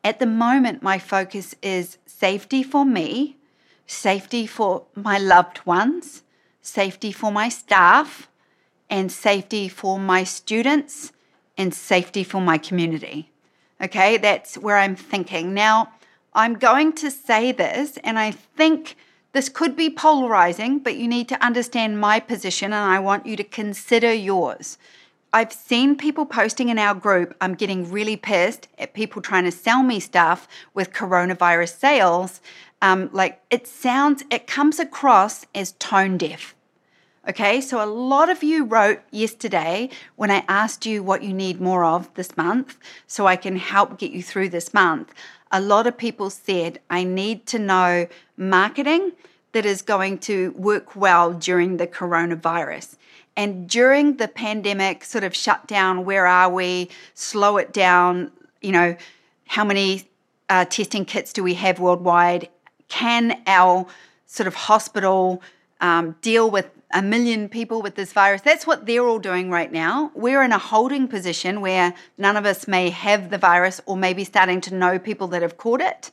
At 0.03 0.19
the 0.19 0.25
moment 0.25 0.81
my 0.81 0.97
focus 0.97 1.53
is 1.61 1.97
safety 2.07 2.63
for 2.63 2.83
me 2.83 3.37
safety 3.89 4.45
for 4.45 4.83
my 4.93 5.17
loved 5.17 5.65
ones, 5.65 6.21
safety 6.61 7.11
for 7.11 7.31
my 7.31 7.49
staff, 7.49 8.29
and 8.89 9.11
safety 9.11 9.67
for 9.67 9.99
my 9.99 10.23
students, 10.23 11.11
and 11.57 11.73
safety 11.73 12.23
for 12.23 12.39
my 12.39 12.57
community. 12.57 13.31
Okay, 13.81 14.17
that's 14.17 14.57
where 14.57 14.77
I'm 14.77 14.95
thinking. 14.95 15.53
Now, 15.53 15.91
I'm 16.33 16.55
going 16.55 16.93
to 16.93 17.11
say 17.11 17.51
this, 17.51 17.97
and 18.03 18.19
I 18.19 18.31
think 18.31 18.95
this 19.31 19.49
could 19.49 19.75
be 19.75 19.89
polarizing, 19.89 20.79
but 20.79 20.95
you 20.95 21.07
need 21.07 21.27
to 21.29 21.43
understand 21.43 21.99
my 21.99 22.19
position, 22.19 22.73
and 22.73 22.91
I 22.91 22.99
want 22.99 23.25
you 23.25 23.35
to 23.35 23.43
consider 23.43 24.13
yours. 24.13 24.77
I've 25.31 25.53
seen 25.53 25.95
people 25.95 26.25
posting 26.25 26.69
in 26.69 26.79
our 26.79 26.95
group, 26.95 27.35
I'm 27.39 27.53
getting 27.53 27.91
really 27.91 28.15
pissed 28.15 28.67
at 28.79 28.95
people 28.95 29.21
trying 29.21 29.43
to 29.43 29.51
sell 29.51 29.83
me 29.83 29.99
stuff 29.99 30.47
with 30.73 30.91
coronavirus 30.91 31.77
sales 31.77 32.41
um, 32.81 33.09
like 33.11 33.41
it 33.49 33.67
sounds, 33.67 34.23
it 34.31 34.47
comes 34.47 34.79
across 34.79 35.45
as 35.53 35.73
tone 35.73 36.17
deaf. 36.17 36.55
Okay, 37.27 37.61
so 37.61 37.83
a 37.83 37.85
lot 37.85 38.29
of 38.29 38.41
you 38.41 38.63
wrote 38.63 39.01
yesterday 39.11 39.89
when 40.15 40.31
I 40.31 40.45
asked 40.47 40.85
you 40.85 41.03
what 41.03 41.21
you 41.21 41.33
need 41.33 41.59
more 41.59 41.83
of 41.83 42.11
this 42.15 42.35
month 42.37 42.77
so 43.05 43.27
I 43.27 43.35
can 43.35 43.57
help 43.57 43.99
get 43.99 44.11
you 44.11 44.23
through 44.23 44.49
this 44.49 44.73
month. 44.73 45.13
A 45.51 45.61
lot 45.61 45.87
of 45.87 45.97
people 45.97 46.29
said, 46.29 46.79
I 46.89 47.03
need 47.03 47.45
to 47.47 47.59
know 47.59 48.07
marketing 48.37 49.13
that 49.51 49.65
is 49.65 49.81
going 49.81 50.19
to 50.19 50.51
work 50.51 50.95
well 50.95 51.33
during 51.33 51.77
the 51.77 51.87
coronavirus. 51.87 52.95
And 53.35 53.69
during 53.69 54.17
the 54.17 54.27
pandemic 54.27 55.03
sort 55.03 55.23
of 55.23 55.35
shutdown, 55.35 56.05
where 56.05 56.27
are 56.27 56.49
we? 56.49 56.89
Slow 57.13 57.57
it 57.57 57.73
down. 57.73 58.31
You 58.61 58.73
know, 58.73 58.97
how 59.47 59.63
many 59.63 60.07
uh, 60.49 60.65
testing 60.65 61.05
kits 61.05 61.33
do 61.33 61.41
we 61.43 61.55
have 61.55 61.79
worldwide? 61.79 62.49
can 62.89 63.41
our 63.47 63.85
sort 64.25 64.47
of 64.47 64.55
hospital 64.55 65.41
um, 65.79 66.15
deal 66.21 66.51
with 66.51 66.69
a 66.91 67.01
million 67.01 67.49
people 67.49 67.81
with 67.81 67.95
this 67.95 68.13
virus? 68.13 68.41
That's 68.41 68.65
what 68.65 68.85
they're 68.85 69.07
all 69.07 69.19
doing 69.19 69.49
right 69.49 69.71
now. 69.71 70.11
We're 70.15 70.43
in 70.43 70.51
a 70.51 70.57
holding 70.57 71.07
position 71.07 71.61
where 71.61 71.93
none 72.17 72.37
of 72.37 72.45
us 72.45 72.67
may 72.67 72.89
have 72.89 73.29
the 73.29 73.37
virus 73.37 73.81
or 73.85 73.95
maybe 73.95 74.23
starting 74.23 74.61
to 74.61 74.75
know 74.75 74.99
people 74.99 75.27
that 75.29 75.41
have 75.41 75.57
caught 75.57 75.81
it. 75.81 76.11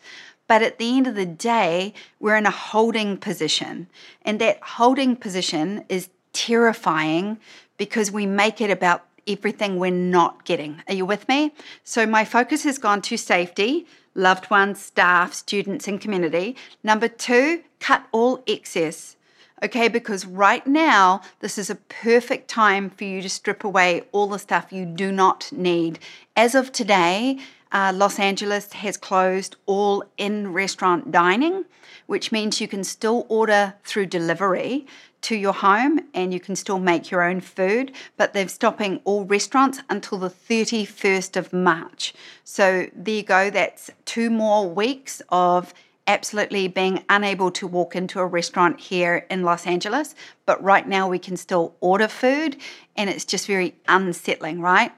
But 0.48 0.62
at 0.62 0.78
the 0.78 0.96
end 0.96 1.06
of 1.06 1.14
the 1.14 1.26
day, 1.26 1.92
we're 2.20 2.36
in 2.36 2.46
a 2.46 2.50
holding 2.50 3.16
position. 3.16 3.88
And 4.22 4.40
that 4.40 4.60
holding 4.62 5.16
position 5.16 5.84
is 5.88 6.08
terrifying 6.32 7.38
because 7.78 8.10
we 8.10 8.26
make 8.26 8.60
it 8.60 8.70
about 8.70 9.04
everything 9.26 9.78
we're 9.78 9.90
not 9.90 10.44
getting. 10.44 10.82
Are 10.88 10.94
you 10.94 11.04
with 11.04 11.28
me? 11.28 11.52
So 11.82 12.06
my 12.06 12.24
focus 12.24 12.62
has 12.62 12.78
gone 12.78 13.02
to 13.02 13.16
safety, 13.16 13.86
loved 14.14 14.50
ones, 14.50 14.80
staff, 14.80 15.34
students, 15.34 15.88
and 15.88 16.00
community. 16.00 16.56
Number 16.84 17.08
two, 17.08 17.62
cut 17.80 18.06
all 18.12 18.42
excess. 18.46 19.16
Okay, 19.62 19.88
because 19.88 20.26
right 20.26 20.66
now, 20.66 21.22
this 21.40 21.56
is 21.56 21.70
a 21.70 21.76
perfect 21.76 22.46
time 22.48 22.90
for 22.90 23.04
you 23.04 23.22
to 23.22 23.28
strip 23.28 23.64
away 23.64 24.02
all 24.12 24.26
the 24.26 24.38
stuff 24.38 24.70
you 24.70 24.84
do 24.84 25.10
not 25.10 25.50
need. 25.50 25.98
As 26.36 26.54
of 26.54 26.72
today, 26.72 27.38
uh, 27.72 27.90
Los 27.94 28.18
Angeles 28.18 28.74
has 28.74 28.98
closed 28.98 29.56
all 29.64 30.04
in 30.18 30.52
restaurant 30.52 31.10
dining, 31.10 31.64
which 32.06 32.30
means 32.30 32.60
you 32.60 32.68
can 32.68 32.84
still 32.84 33.24
order 33.30 33.74
through 33.82 34.06
delivery 34.06 34.86
to 35.22 35.34
your 35.34 35.54
home 35.54 36.00
and 36.14 36.32
you 36.32 36.38
can 36.38 36.54
still 36.54 36.78
make 36.78 37.10
your 37.10 37.22
own 37.22 37.40
food, 37.40 37.92
but 38.16 38.32
they're 38.32 38.48
stopping 38.48 39.00
all 39.04 39.24
restaurants 39.24 39.80
until 39.88 40.18
the 40.18 40.30
31st 40.30 41.36
of 41.36 41.52
March. 41.52 42.14
So 42.44 42.86
there 42.94 43.14
you 43.14 43.22
go, 43.22 43.50
that's 43.50 43.90
two 44.04 44.30
more 44.30 44.68
weeks 44.68 45.22
of 45.30 45.74
absolutely 46.06 46.68
being 46.68 47.04
unable 47.08 47.50
to 47.50 47.66
walk 47.66 47.96
into 47.96 48.20
a 48.20 48.26
restaurant 48.26 48.80
here 48.80 49.26
in 49.30 49.42
Los 49.42 49.66
Angeles, 49.66 50.14
but 50.44 50.62
right 50.62 50.86
now 50.86 51.08
we 51.08 51.18
can 51.18 51.36
still 51.36 51.74
order 51.80 52.08
food 52.08 52.56
and 52.96 53.10
it's 53.10 53.24
just 53.24 53.46
very 53.46 53.74
unsettling, 53.88 54.60
right? 54.60 54.92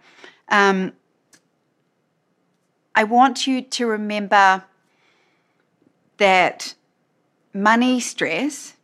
Um, 0.48 0.92
I 2.94 3.04
want 3.04 3.46
you 3.46 3.62
to 3.62 3.86
remember 3.86 4.64
that 6.18 6.74
money 7.54 8.00
stress 8.00 8.74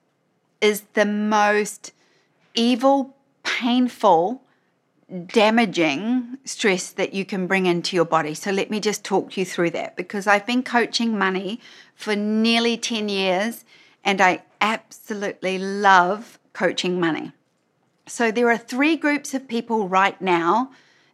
is 0.60 0.82
the 0.94 1.04
most 1.04 1.92
evil, 2.54 3.16
painful, 3.42 4.40
damaging 5.26 6.38
stress 6.44 6.90
that 6.92 7.12
you 7.12 7.24
can 7.24 7.46
bring 7.46 7.66
into 7.66 7.94
your 7.94 8.04
body. 8.04 8.34
So 8.34 8.50
let 8.50 8.70
me 8.70 8.80
just 8.80 9.04
talk 9.04 9.36
you 9.36 9.44
through 9.44 9.70
that 9.70 9.96
because 9.96 10.26
I've 10.26 10.46
been 10.46 10.62
coaching 10.62 11.18
money 11.18 11.60
for 11.94 12.16
nearly 12.16 12.76
10 12.76 13.08
years 13.08 13.64
and 14.04 14.20
I 14.20 14.42
absolutely 14.60 15.58
love 15.58 16.38
coaching 16.52 17.00
money. 17.00 17.32
So 18.06 18.30
there 18.30 18.50
are 18.50 18.58
three 18.58 18.96
groups 18.96 19.34
of 19.34 19.48
people 19.48 19.88
right 19.88 20.20
now 20.20 20.72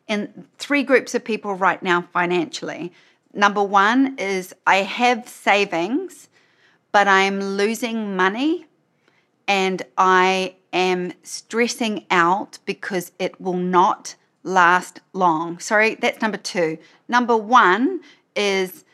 in 0.08 0.46
three 0.58 0.82
groups 0.82 1.14
of 1.14 1.24
people 1.24 1.54
right 1.54 1.82
now 1.82 2.02
financially. 2.12 2.92
Number 3.32 3.62
one 3.62 4.16
is 4.18 4.52
I 4.66 4.78
have 4.78 5.28
savings, 5.28 6.28
but 6.90 7.06
I'm 7.06 7.40
losing 7.40 8.16
money 8.16 8.66
and 9.46 9.82
I 9.96 10.56
am 10.72 11.12
stressing 11.22 12.06
out 12.10 12.58
because 12.64 13.12
it 13.18 13.40
will 13.40 13.56
not 13.56 14.16
last 14.42 15.00
long. 15.12 15.58
Sorry, 15.60 15.94
that's 15.94 16.20
number 16.20 16.38
two. 16.38 16.78
Number 17.08 17.36
one 17.36 18.00
is 18.34 18.84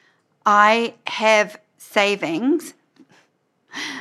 I 0.45 0.95
have 1.07 1.59
savings. 1.91 2.75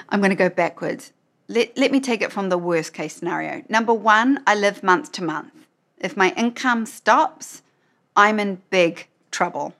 I'm 0.10 0.20
going 0.20 0.32
to 0.32 0.36
go 0.36 0.50
backwards. 0.50 1.13
Let, 1.48 1.77
let 1.77 1.92
me 1.92 2.00
take 2.00 2.22
it 2.22 2.32
from 2.32 2.50
the 2.50 2.58
worst 2.58 2.94
case 2.94 3.15
scenario. 3.15 3.63
Number 3.70 3.94
one, 3.94 4.42
I 4.48 4.56
live 4.56 4.84
month 4.84 5.12
to 5.13 5.24
month. 5.24 5.68
If 6.00 6.18
my 6.18 6.34
income 6.36 6.86
stops, 6.86 7.62
I'm 8.15 8.39
in 8.39 8.62
big 8.70 9.08
trouble. 9.32 9.75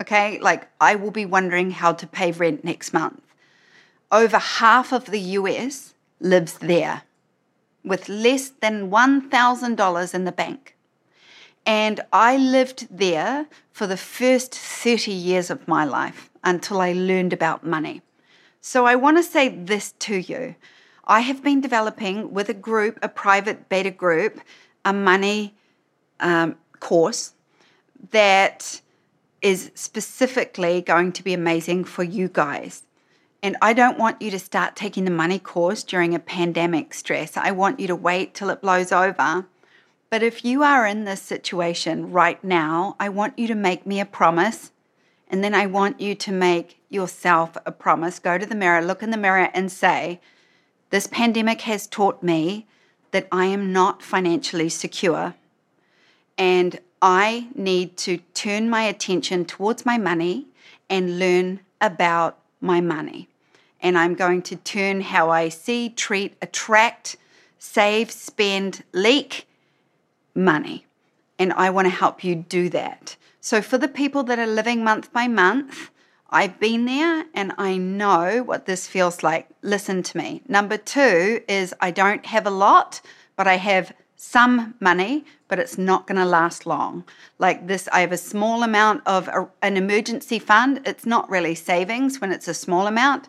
Okay, 0.00 0.38
like 0.38 0.68
I 0.80 0.94
will 0.94 1.10
be 1.10 1.26
wondering 1.26 1.72
how 1.72 1.92
to 1.92 2.06
pay 2.06 2.30
rent 2.30 2.62
next 2.64 2.92
month. 2.92 3.22
Over 4.12 4.38
half 4.38 4.92
of 4.92 5.06
the 5.06 5.20
US 5.20 5.94
lives 6.20 6.54
there 6.58 7.02
with 7.84 8.08
less 8.08 8.50
than 8.50 8.90
$1,000 8.90 10.14
in 10.14 10.24
the 10.24 10.32
bank. 10.32 10.76
And 11.66 12.00
I 12.12 12.36
lived 12.36 12.88
there 12.90 13.46
for 13.72 13.86
the 13.86 13.96
first 13.96 14.54
30 14.54 15.10
years 15.10 15.50
of 15.50 15.66
my 15.68 15.84
life 15.84 16.30
until 16.48 16.80
I 16.80 16.92
learned 16.92 17.32
about 17.32 17.64
money. 17.64 18.02
So 18.60 18.86
I 18.86 18.94
want 18.96 19.18
to 19.18 19.22
say 19.22 19.48
this 19.48 19.92
to 20.00 20.16
you. 20.16 20.54
I 21.06 21.20
have 21.20 21.42
been 21.42 21.60
developing 21.60 22.32
with 22.32 22.48
a 22.48 22.54
group, 22.54 22.98
a 23.02 23.08
private 23.08 23.68
beta 23.68 23.90
group, 23.90 24.40
a 24.84 24.92
money 24.92 25.54
um, 26.20 26.56
course 26.80 27.34
that 28.10 28.80
is 29.40 29.70
specifically 29.74 30.80
going 30.80 31.12
to 31.12 31.22
be 31.22 31.34
amazing 31.34 31.84
for 31.84 32.02
you 32.02 32.28
guys. 32.28 32.82
And 33.42 33.56
I 33.62 33.72
don't 33.72 33.98
want 33.98 34.20
you 34.20 34.30
to 34.32 34.38
start 34.38 34.74
taking 34.74 35.04
the 35.04 35.10
money 35.12 35.38
course 35.38 35.84
during 35.84 36.14
a 36.14 36.18
pandemic 36.18 36.92
stress. 36.92 37.36
I 37.36 37.52
want 37.52 37.78
you 37.78 37.86
to 37.86 37.96
wait 37.96 38.34
till 38.34 38.50
it 38.50 38.60
blows 38.60 38.90
over. 38.90 39.46
But 40.10 40.22
if 40.22 40.44
you 40.44 40.62
are 40.62 40.86
in 40.86 41.04
this 41.04 41.22
situation 41.22 42.10
right 42.10 42.42
now, 42.42 42.96
I 42.98 43.08
want 43.10 43.38
you 43.38 43.46
to 43.48 43.54
make 43.54 43.86
me 43.86 44.00
a 44.00 44.06
promise. 44.06 44.72
And 45.28 45.44
then 45.44 45.54
I 45.54 45.66
want 45.66 46.00
you 46.00 46.14
to 46.14 46.32
make 46.32 46.80
yourself 46.88 47.56
a 47.66 47.72
promise. 47.72 48.18
Go 48.18 48.38
to 48.38 48.46
the 48.46 48.54
mirror, 48.54 48.82
look 48.82 49.02
in 49.02 49.10
the 49.10 49.16
mirror, 49.16 49.50
and 49.52 49.70
say, 49.70 50.20
This 50.90 51.06
pandemic 51.06 51.62
has 51.62 51.86
taught 51.86 52.22
me 52.22 52.66
that 53.10 53.28
I 53.30 53.46
am 53.46 53.72
not 53.72 54.02
financially 54.02 54.68
secure. 54.68 55.34
And 56.36 56.78
I 57.00 57.48
need 57.54 57.96
to 57.98 58.18
turn 58.34 58.70
my 58.70 58.82
attention 58.82 59.44
towards 59.44 59.86
my 59.86 59.98
money 59.98 60.46
and 60.88 61.18
learn 61.18 61.60
about 61.80 62.38
my 62.60 62.80
money. 62.80 63.28
And 63.80 63.96
I'm 63.96 64.14
going 64.14 64.42
to 64.42 64.56
turn 64.56 65.02
how 65.02 65.30
I 65.30 65.48
see, 65.48 65.90
treat, 65.90 66.36
attract, 66.42 67.16
save, 67.58 68.10
spend, 68.10 68.82
leak 68.92 69.46
money. 70.34 70.86
And 71.38 71.52
I 71.52 71.70
want 71.70 71.86
to 71.86 71.90
help 71.90 72.24
you 72.24 72.34
do 72.34 72.68
that. 72.70 73.16
So, 73.40 73.62
for 73.62 73.78
the 73.78 73.88
people 73.88 74.22
that 74.24 74.38
are 74.38 74.46
living 74.46 74.82
month 74.82 75.12
by 75.12 75.28
month, 75.28 75.90
I've 76.30 76.60
been 76.60 76.84
there 76.84 77.24
and 77.32 77.52
I 77.56 77.76
know 77.78 78.42
what 78.42 78.66
this 78.66 78.86
feels 78.86 79.22
like. 79.22 79.48
Listen 79.62 80.02
to 80.02 80.16
me. 80.16 80.42
Number 80.48 80.76
two 80.76 81.42
is 81.48 81.74
I 81.80 81.90
don't 81.90 82.26
have 82.26 82.46
a 82.46 82.50
lot, 82.50 83.00
but 83.36 83.46
I 83.46 83.56
have 83.56 83.94
some 84.16 84.74
money, 84.80 85.24
but 85.46 85.58
it's 85.60 85.78
not 85.78 86.06
going 86.06 86.18
to 86.18 86.24
last 86.24 86.66
long. 86.66 87.04
Like 87.38 87.68
this, 87.68 87.88
I 87.92 88.00
have 88.00 88.12
a 88.12 88.18
small 88.18 88.62
amount 88.64 89.02
of 89.06 89.28
a, 89.28 89.48
an 89.62 89.76
emergency 89.76 90.40
fund. 90.40 90.80
It's 90.84 91.06
not 91.06 91.30
really 91.30 91.54
savings 91.54 92.20
when 92.20 92.32
it's 92.32 92.48
a 92.48 92.54
small 92.54 92.88
amount, 92.88 93.28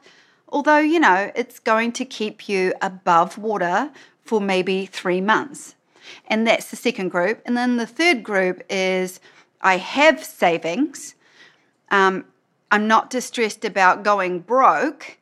although, 0.49 0.79
you 0.79 0.99
know, 0.99 1.31
it's 1.35 1.59
going 1.59 1.91
to 1.93 2.05
keep 2.05 2.49
you 2.49 2.73
above 2.81 3.37
water 3.37 3.91
for 4.23 4.41
maybe 4.41 4.87
three 4.87 5.21
months. 5.21 5.75
And 6.27 6.45
that's 6.45 6.71
the 6.71 6.75
second 6.75 7.09
group. 7.09 7.41
And 7.45 7.55
then 7.55 7.77
the 7.77 7.85
third 7.85 8.23
group 8.23 8.63
is 8.67 9.19
I 9.61 9.77
have 9.77 10.23
savings. 10.23 11.15
Um, 11.91 12.25
I'm 12.71 12.87
not 12.87 13.09
distressed 13.09 13.65
about 13.65 14.03
going 14.03 14.39
broke, 14.39 15.17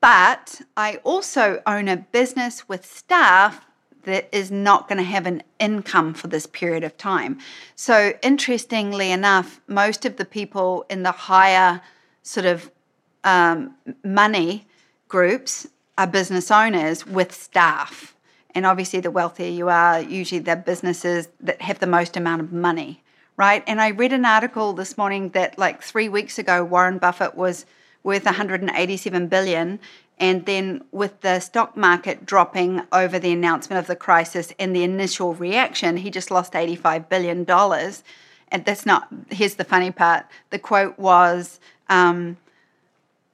but 0.00 0.62
I 0.76 0.96
also 1.04 1.62
own 1.66 1.88
a 1.88 1.96
business 1.96 2.68
with 2.68 2.86
staff 2.86 3.66
that 4.04 4.28
is 4.32 4.50
not 4.50 4.88
going 4.88 4.98
to 4.98 5.04
have 5.04 5.26
an 5.26 5.42
income 5.58 6.14
for 6.14 6.28
this 6.28 6.46
period 6.46 6.84
of 6.84 6.96
time. 6.96 7.38
So, 7.76 8.14
interestingly 8.22 9.10
enough, 9.10 9.60
most 9.66 10.04
of 10.04 10.16
the 10.16 10.24
people 10.24 10.86
in 10.88 11.02
the 11.02 11.12
higher 11.12 11.82
sort 12.22 12.46
of 12.46 12.70
um, 13.24 13.74
money 14.02 14.66
groups 15.08 15.66
are 15.98 16.06
business 16.06 16.50
owners 16.50 17.06
with 17.06 17.32
staff. 17.32 18.16
And 18.54 18.64
obviously, 18.64 19.00
the 19.00 19.10
wealthier 19.10 19.50
you 19.50 19.68
are, 19.68 20.00
usually 20.00 20.40
the 20.40 20.56
businesses 20.56 21.28
that 21.40 21.60
have 21.62 21.78
the 21.78 21.86
most 21.86 22.16
amount 22.16 22.40
of 22.40 22.52
money, 22.52 23.02
right? 23.40 23.64
And 23.66 23.80
I 23.80 23.88
read 23.88 24.12
an 24.12 24.26
article 24.26 24.74
this 24.74 24.98
morning 24.98 25.30
that, 25.30 25.58
like 25.58 25.82
three 25.82 26.10
weeks 26.10 26.38
ago, 26.38 26.62
Warren 26.62 26.98
Buffett 26.98 27.34
was 27.34 27.64
worth 28.02 28.26
187 28.26 29.28
billion 29.28 29.80
and 30.18 30.44
then, 30.44 30.84
with 30.92 31.22
the 31.22 31.40
stock 31.40 31.74
market 31.74 32.26
dropping 32.26 32.82
over 32.92 33.18
the 33.18 33.32
announcement 33.32 33.78
of 33.78 33.86
the 33.86 33.96
crisis 33.96 34.52
and 34.58 34.76
the 34.76 34.82
initial 34.82 35.32
reaction, 35.32 35.96
he 35.96 36.10
just 36.10 36.30
lost 36.30 36.52
$85 36.52 37.08
billion. 37.08 37.50
And 38.52 38.64
that's 38.66 38.84
not, 38.84 39.08
here's 39.30 39.54
the 39.54 39.64
funny 39.64 39.90
part 39.90 40.26
the 40.50 40.58
quote 40.58 40.98
was, 40.98 41.60
um, 41.88 42.36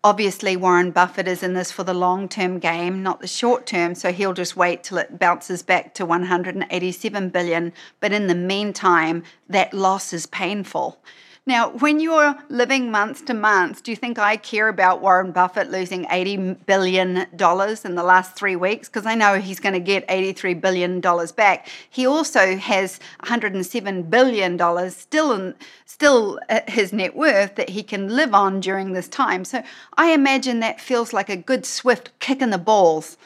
obviously 0.05 0.57
Warren 0.57 0.91
Buffett 0.91 1.29
is 1.29 1.43
in 1.43 1.55
this 1.55 1.73
for 1.73 1.85
the 1.85 1.95
long 1.95 2.29
term 2.29 2.59
game, 2.59 3.03
not 3.03 3.21
the 3.21 3.27
short 3.27 3.67
term, 3.67 3.95
so 3.95 4.13
he'll 4.13 4.33
just 4.33 4.57
wait 4.57 4.85
till 4.85 4.99
it 4.99 5.19
bounces 5.19 5.63
back 5.63 5.95
to 5.95 6.07
187 6.07 7.29
billion. 7.31 7.73
But 8.01 8.13
in 8.13 8.27
the 8.27 8.35
meantime, 8.35 9.23
that 9.49 9.75
loss 9.75 10.13
is 10.13 10.27
painful. 10.27 11.01
Now, 11.49 11.71
when 11.71 12.01
you're 12.01 12.37
living 12.49 12.91
month 12.91 13.27
to 13.27 13.35
month, 13.35 13.85
do 13.85 13.93
you 13.93 13.97
think 13.97 14.19
I 14.19 14.37
care 14.37 14.67
about 14.67 15.01
Warren 15.01 15.31
Buffett 15.31 15.71
losing 15.71 16.05
$80 16.07 16.67
billion 16.67 17.19
in 17.19 17.95
the 17.95 18.03
last 18.03 18.35
three 18.35 18.57
weeks? 18.57 18.89
Because 18.89 19.07
I 19.07 19.15
know 19.15 19.39
he's 19.39 19.61
going 19.61 19.75
to 19.75 19.79
get 19.79 20.09
$83 20.09 20.61
billion 20.61 21.01
back. 21.37 21.69
He 21.89 22.05
also 22.05 22.57
has 22.57 22.99
$107 23.23 24.11
billion 24.11 24.91
still, 24.91 25.33
in, 25.33 25.55
still 25.85 26.41
uh, 26.49 26.63
his 26.67 26.93
net 26.93 27.15
worth 27.15 27.55
that 27.55 27.69
he 27.69 27.85
can 27.85 28.09
live 28.09 28.35
on 28.35 28.59
during 28.59 28.93
this 28.93 29.07
time. 29.07 29.45
So 29.45 29.63
I 29.97 30.11
imagine 30.11 30.59
that 30.61 30.81
feels 30.81 31.13
like 31.13 31.29
a 31.29 31.37
good, 31.37 31.65
swift 31.65 32.11
kick 32.19 32.43
in 32.43 32.51
the 32.51 32.59
balls 32.59 33.17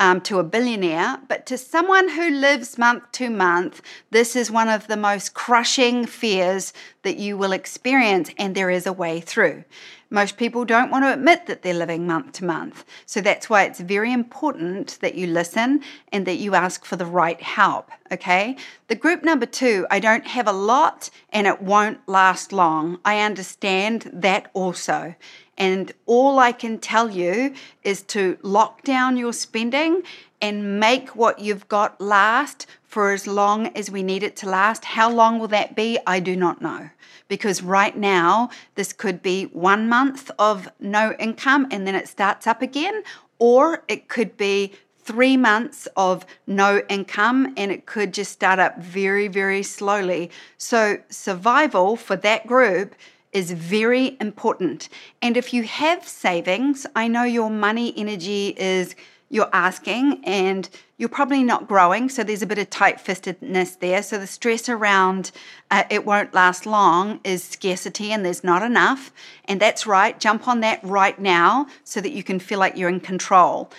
um, 0.00 0.22
to 0.22 0.38
a 0.38 0.44
billionaire, 0.44 1.20
but 1.28 1.44
to 1.46 1.58
someone 1.58 2.08
who 2.08 2.30
lives 2.30 2.78
month 2.78 3.12
to 3.12 3.28
month, 3.28 3.82
this 4.10 4.34
is 4.34 4.50
one 4.50 4.68
of 4.68 4.88
the 4.88 4.96
most 4.96 5.34
crushing 5.34 6.06
fears 6.06 6.72
that 7.02 7.18
you 7.18 7.36
will 7.36 7.52
experience, 7.52 8.30
and 8.38 8.54
there 8.54 8.70
is 8.70 8.86
a 8.86 8.94
way 8.94 9.20
through. 9.20 9.62
Most 10.08 10.38
people 10.38 10.64
don't 10.64 10.90
want 10.90 11.04
to 11.04 11.12
admit 11.12 11.46
that 11.46 11.62
they're 11.62 11.74
living 11.74 12.06
month 12.06 12.32
to 12.32 12.44
month. 12.44 12.84
So 13.06 13.20
that's 13.20 13.48
why 13.48 13.64
it's 13.64 13.78
very 13.78 14.12
important 14.12 14.98
that 15.02 15.14
you 15.14 15.28
listen 15.28 15.82
and 16.10 16.26
that 16.26 16.38
you 16.38 16.54
ask 16.54 16.84
for 16.84 16.96
the 16.96 17.06
right 17.06 17.40
help. 17.40 17.90
Okay. 18.10 18.56
The 18.88 18.96
group 18.96 19.22
number 19.22 19.46
two, 19.46 19.86
I 19.88 20.00
don't 20.00 20.26
have 20.26 20.48
a 20.48 20.52
lot 20.52 21.10
and 21.32 21.46
it 21.46 21.62
won't 21.62 22.00
last 22.08 22.52
long. 22.52 22.98
I 23.04 23.20
understand 23.20 24.10
that 24.12 24.50
also. 24.52 25.14
And 25.60 25.92
all 26.06 26.38
I 26.38 26.52
can 26.52 26.78
tell 26.78 27.10
you 27.10 27.54
is 27.84 28.00
to 28.04 28.38
lock 28.40 28.82
down 28.82 29.18
your 29.18 29.34
spending 29.34 30.02
and 30.40 30.80
make 30.80 31.14
what 31.14 31.38
you've 31.38 31.68
got 31.68 32.00
last 32.00 32.66
for 32.82 33.12
as 33.12 33.26
long 33.26 33.66
as 33.76 33.90
we 33.90 34.02
need 34.02 34.22
it 34.22 34.36
to 34.36 34.48
last. 34.48 34.86
How 34.86 35.10
long 35.10 35.38
will 35.38 35.48
that 35.48 35.76
be? 35.76 35.98
I 36.06 36.18
do 36.18 36.34
not 36.34 36.62
know. 36.62 36.88
Because 37.28 37.62
right 37.62 37.94
now, 37.94 38.48
this 38.74 38.94
could 38.94 39.22
be 39.22 39.44
one 39.44 39.86
month 39.86 40.30
of 40.38 40.66
no 40.80 41.14
income 41.18 41.68
and 41.70 41.86
then 41.86 41.94
it 41.94 42.08
starts 42.08 42.46
up 42.46 42.62
again, 42.62 43.02
or 43.38 43.84
it 43.86 44.08
could 44.08 44.38
be 44.38 44.72
three 45.02 45.36
months 45.36 45.86
of 45.94 46.24
no 46.46 46.82
income 46.88 47.52
and 47.58 47.70
it 47.70 47.84
could 47.84 48.14
just 48.14 48.32
start 48.32 48.58
up 48.58 48.78
very, 48.78 49.28
very 49.28 49.62
slowly. 49.62 50.30
So, 50.56 50.98
survival 51.10 51.96
for 51.96 52.16
that 52.16 52.46
group 52.46 52.94
is 53.32 53.52
very 53.52 54.16
important. 54.20 54.88
And 55.22 55.36
if 55.36 55.54
you 55.54 55.62
have 55.64 56.06
savings, 56.06 56.86
I 56.96 57.08
know 57.08 57.22
your 57.22 57.50
money 57.50 57.94
energy 57.96 58.54
is 58.56 58.94
you're 59.28 59.48
asking 59.52 60.20
and 60.24 60.68
you're 60.98 61.08
probably 61.08 61.44
not 61.44 61.68
growing. 61.68 62.08
So 62.08 62.24
there's 62.24 62.42
a 62.42 62.46
bit 62.46 62.58
of 62.58 62.68
tight 62.68 62.98
fistedness 62.98 63.78
there. 63.78 64.02
So 64.02 64.18
the 64.18 64.26
stress 64.26 64.68
around 64.68 65.30
uh, 65.70 65.84
it 65.88 66.04
won't 66.04 66.34
last 66.34 66.66
long 66.66 67.20
is 67.22 67.44
scarcity 67.44 68.12
and 68.12 68.24
there's 68.24 68.42
not 68.42 68.62
enough. 68.62 69.12
And 69.44 69.60
that's 69.60 69.86
right. 69.86 70.18
Jump 70.18 70.48
on 70.48 70.60
that 70.60 70.80
right 70.82 71.18
now 71.18 71.68
so 71.84 72.00
that 72.00 72.10
you 72.10 72.24
can 72.24 72.40
feel 72.40 72.58
like 72.58 72.76
you're 72.76 72.88
in 72.88 73.00
control. 73.00 73.70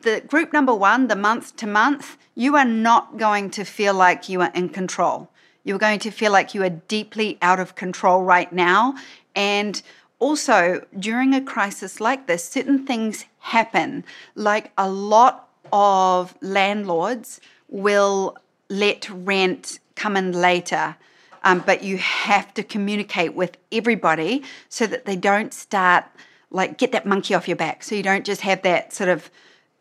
The 0.00 0.20
group 0.26 0.52
number 0.52 0.74
one, 0.74 1.06
the 1.06 1.16
month 1.16 1.56
to 1.56 1.66
month, 1.66 2.18
you 2.34 2.56
are 2.56 2.64
not 2.64 3.16
going 3.16 3.50
to 3.50 3.64
feel 3.64 3.94
like 3.94 4.28
you 4.28 4.42
are 4.42 4.52
in 4.54 4.68
control 4.68 5.30
You're 5.64 5.78
going 5.78 5.98
to 6.00 6.10
feel 6.10 6.32
like 6.32 6.54
you 6.54 6.62
are 6.62 6.70
deeply 6.70 7.38
out 7.42 7.60
of 7.60 7.74
control 7.74 8.22
right 8.22 8.52
now. 8.52 8.94
And 9.34 9.80
also, 10.18 10.84
during 10.98 11.34
a 11.34 11.40
crisis 11.40 12.00
like 12.00 12.26
this, 12.26 12.44
certain 12.44 12.86
things 12.86 13.24
happen. 13.38 14.04
Like 14.34 14.72
a 14.76 14.90
lot 14.90 15.48
of 15.72 16.34
landlords 16.40 17.40
will 17.68 18.36
let 18.68 19.08
rent 19.10 19.78
come 19.94 20.16
in 20.16 20.32
later. 20.32 20.96
Um, 21.44 21.62
but 21.64 21.82
you 21.82 21.98
have 21.98 22.52
to 22.54 22.62
communicate 22.62 23.34
with 23.34 23.56
everybody 23.70 24.42
so 24.68 24.86
that 24.86 25.04
they 25.04 25.16
don't 25.16 25.54
start 25.54 26.04
like 26.50 26.78
get 26.78 26.92
that 26.92 27.06
monkey 27.06 27.34
off 27.34 27.46
your 27.46 27.56
back. 27.56 27.82
So 27.82 27.94
you 27.94 28.02
don't 28.02 28.24
just 28.24 28.40
have 28.40 28.62
that 28.62 28.92
sort 28.92 29.08
of 29.08 29.30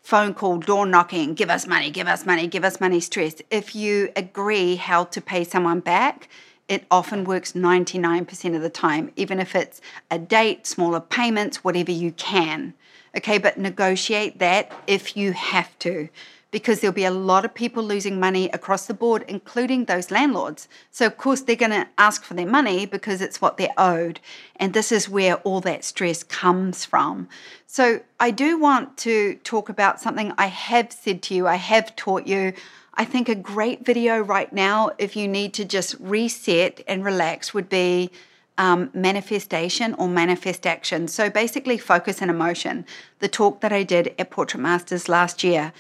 phone 0.08 0.34
call, 0.34 0.58
door 0.58 0.86
knocking, 0.86 1.34
give 1.34 1.50
us 1.50 1.68
money, 1.68 1.92
give 1.92 2.08
us 2.08 2.26
money, 2.26 2.48
give 2.48 2.64
us 2.64 2.80
money 2.80 2.98
stress. 2.98 3.42
If 3.52 3.76
you 3.76 4.10
agree 4.16 4.78
how 4.78 5.04
to 5.04 5.20
pay 5.20 5.44
someone 5.44 5.82
back, 5.82 6.30
it 6.70 6.86
often 6.90 7.26
works 7.26 7.52
99% 7.52 8.56
of 8.56 8.62
the 8.62 8.70
time, 8.70 9.12
even 9.18 9.38
if 9.38 9.54
it's 9.54 9.82
a 10.10 10.18
date, 10.18 10.66
smaller 10.66 11.02
payments, 11.02 11.62
whatever 11.62 11.92
you 11.92 12.14
can. 12.14 12.74
Okay, 13.18 13.38
but 13.38 13.58
negotiate 13.58 14.40
that 14.40 14.72
if 14.88 15.18
you 15.18 15.34
have 15.34 15.78
to 15.80 16.08
because 16.52 16.80
there'll 16.80 16.94
be 16.94 17.04
a 17.04 17.12
lot 17.12 17.44
of 17.44 17.54
people 17.54 17.84
losing 17.84 18.20
money 18.20 18.50
across 18.50 18.86
the 18.86 18.94
board, 18.94 19.26
including 19.28 19.86
those 19.86 20.12
landlords. 20.12 20.68
So, 20.92 21.06
of 21.06 21.18
course, 21.18 21.42
they're 21.42 21.56
going 21.56 21.72
to 21.72 21.88
ask 21.98 22.24
for 22.24 22.34
their 22.36 22.48
money 22.48 22.86
because 22.86 23.22
it's 23.22 23.42
what 23.42 23.58
they're 23.58 23.74
owed. 23.78 24.20
And 24.56 24.74
this 24.74 24.92
is 24.92 25.10
where 25.10 25.36
all 25.38 25.60
that 25.62 25.84
stress 25.84 26.24
comes 26.24 26.86
from. 26.86 27.28
So, 27.66 28.02
I 28.20 28.32
do 28.32 28.58
want 28.58 28.98
to 29.00 29.36
talk 29.44 29.68
about 29.68 30.00
something 30.00 30.32
I 30.38 30.48
have 30.48 30.92
said 30.92 31.22
to 31.24 31.36
you, 31.36 31.48
I 31.48 31.56
have 31.56 31.96
taught 31.96 32.28
you. 32.28 32.54
I 33.00 33.06
think 33.06 33.30
a 33.30 33.36
great 33.36 33.86
video 33.86 34.20
right 34.20 34.52
now, 34.52 34.90
if 34.98 35.16
you 35.16 35.28
need 35.28 35.54
to 35.56 35.66
just 35.66 35.96
reset 36.00 36.82
and 36.88 37.06
relax, 37.06 37.54
would 37.54 37.70
be 37.70 38.10
um, 38.58 38.90
manifestation 38.94 39.94
or 39.96 40.08
manifest 40.08 40.66
action. 40.66 41.08
So 41.08 41.30
basically, 41.30 41.78
focus 41.78 42.22
and 42.22 42.32
emotion. 42.32 42.86
The 43.20 43.28
talk 43.28 43.62
that 43.62 43.72
I 43.72 43.84
did 43.84 44.16
at 44.18 44.32
Portrait 44.32 44.60
Masters 44.60 45.08
last 45.08 45.44
year 45.44 45.74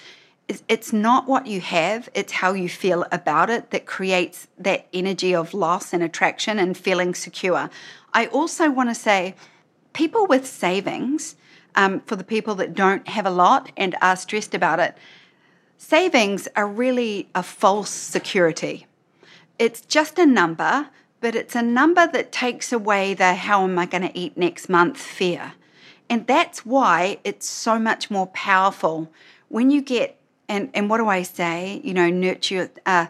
it's 0.47 0.93
not 0.93 1.27
what 1.27 1.45
you 1.45 1.60
have, 1.60 2.07
it's 2.13 2.31
how 2.31 2.53
you 2.53 2.69
feel 2.69 3.05
about 3.12 3.49
it 3.49 3.71
that 3.71 3.86
creates 3.86 4.47
that 4.57 4.88
energy 4.93 5.36
of 5.36 5.53
loss 5.53 5.93
and 5.93 6.01
attraction 6.01 6.57
and 6.57 6.77
feeling 6.77 7.13
secure. 7.13 7.69
I 8.13 8.27
also 8.27 8.71
want 8.71 8.89
to 8.89 8.95
say 8.95 9.36
people 9.93 10.25
with 10.25 10.47
savings, 10.47 11.36
um, 11.75 11.99
for 12.01 12.15
the 12.15 12.23
people 12.23 12.55
that 12.55 12.73
don't 12.73 13.07
have 13.10 13.25
a 13.25 13.31
lot 13.31 13.71
and 13.75 13.95
are 14.01 14.15
stressed 14.15 14.55
about 14.55 14.79
it, 14.79 14.97
savings 15.77 16.47
are 16.55 16.67
really 16.67 17.29
a 17.36 17.43
false 17.43 17.89
security. 17.89 18.88
It's 19.60 19.81
just 19.81 20.17
a 20.17 20.25
number, 20.25 20.88
but 21.19 21.36
it's 21.36 21.55
a 21.55 21.62
number 21.62 22.07
that 22.07 22.31
takes 22.31 22.71
away 22.71 23.13
the 23.13 23.33
how 23.33 23.63
am 23.63 23.77
I 23.77 23.86
going 23.86 24.07
to 24.07 24.17
eat 24.17 24.38
next 24.38 24.69
month 24.69 24.97
fear. 24.97 25.53
And 26.10 26.25
that's 26.25 26.65
why 26.65 27.19
it's 27.23 27.49
so 27.49 27.77
much 27.77 28.10
more 28.10 28.27
powerful 28.27 29.12
when 29.49 29.69
you 29.71 29.81
get 29.81 30.16
and 30.47 30.69
and 30.73 30.89
what 30.89 30.97
do 30.97 31.07
I 31.07 31.23
say? 31.23 31.81
You 31.83 31.93
know, 31.93 32.10
nurture 32.10 32.69
uh, 32.86 33.07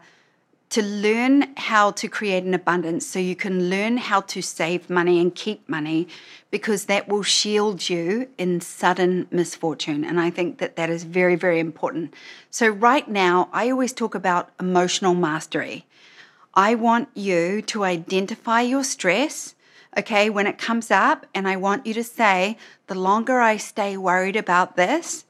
to 0.69 0.82
learn 0.82 1.54
how 1.56 1.91
to 1.91 2.08
create 2.10 2.43
an 2.43 2.54
abundance, 2.54 3.06
so 3.06 3.19
you 3.19 3.36
can 3.36 3.69
learn 3.69 3.97
how 3.97 4.21
to 4.21 4.41
save 4.41 4.89
money 4.89 5.19
and 5.21 5.34
keep 5.34 5.67
money, 5.69 6.08
because 6.52 6.86
that 6.86 7.08
will 7.08 7.23
shield 7.23 7.89
you 7.89 8.28
in 8.38 8.60
sudden 8.60 9.28
misfortune. 9.32 10.04
And 10.04 10.19
I 10.19 10.30
think 10.30 10.58
that 10.58 10.76
that 10.76 10.89
is 10.89 11.04
very 11.04 11.36
very 11.36 11.60
important. 11.60 12.13
So 12.50 12.67
right 12.67 13.08
now, 13.08 13.50
I 13.54 13.69
always 13.69 13.93
talk 13.93 14.15
about 14.15 14.50
emotional 14.60 15.15
mastery. 15.15 15.86
I 16.54 16.76
want 16.76 17.10
you 17.13 17.62
to 17.62 17.84
identify 17.84 18.62
your 18.62 18.84
stress 18.84 19.56
okay, 19.97 20.30
when 20.30 20.45
it 20.47 20.58
comes 20.58 20.91
up, 20.91 21.26
and 21.34 21.47
I 21.47 21.56
want 21.56 21.88
you 21.88 21.93
to 21.95 22.04
say, 22.04 22.58
the 22.86 22.95
longer 22.95 23.39
I 23.39 23.58
stay 23.58 23.97
worried 23.97 24.36
about 24.36 24.76
this, 24.76 25.26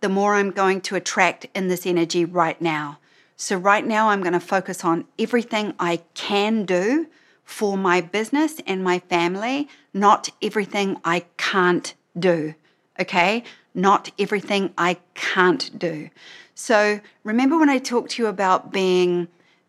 the 0.00 0.08
more 0.08 0.34
I'm 0.34 0.50
going 0.50 0.80
to 0.82 0.96
attract 0.96 1.46
in 1.54 1.68
this 1.68 1.86
energy 1.86 2.24
right 2.24 2.60
now. 2.60 2.98
So, 3.36 3.56
right 3.56 3.86
now, 3.86 4.10
I'm 4.10 4.20
going 4.22 4.34
to 4.34 4.40
focus 4.40 4.84
on 4.84 5.06
everything 5.18 5.74
I 5.78 6.00
can 6.14 6.64
do 6.64 7.06
for 7.42 7.76
my 7.76 8.00
business 8.00 8.60
and 8.66 8.84
my 8.84 8.98
family, 8.98 9.68
not 9.92 10.30
everything 10.42 10.98
I 11.04 11.24
can't 11.36 11.94
do. 12.18 12.54
Okay? 12.98 13.42
Not 13.74 14.10
everything 14.18 14.72
I 14.76 14.98
can't 15.14 15.78
do. 15.78 16.10
So, 16.54 17.00
remember 17.24 17.58
when 17.58 17.70
I 17.70 17.78
talked 17.78 18.10
to 18.12 18.22
you 18.22 18.28
about 18.28 18.72
being 18.72 19.28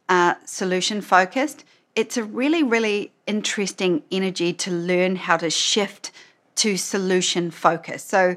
uh, 0.10 0.36
solution 0.46 1.00
focused? 1.00 1.64
It's 1.96 2.18
a 2.18 2.24
really, 2.24 2.64
really 2.64 3.14
interesting 3.26 4.04
energy 4.12 4.52
to 4.54 4.72
learn 4.72 5.16
how 5.16 5.38
to 5.38 5.50
shift 5.50 6.12
to 6.56 6.76
solution 6.76 7.52
focus. 7.52 8.04
So, 8.04 8.36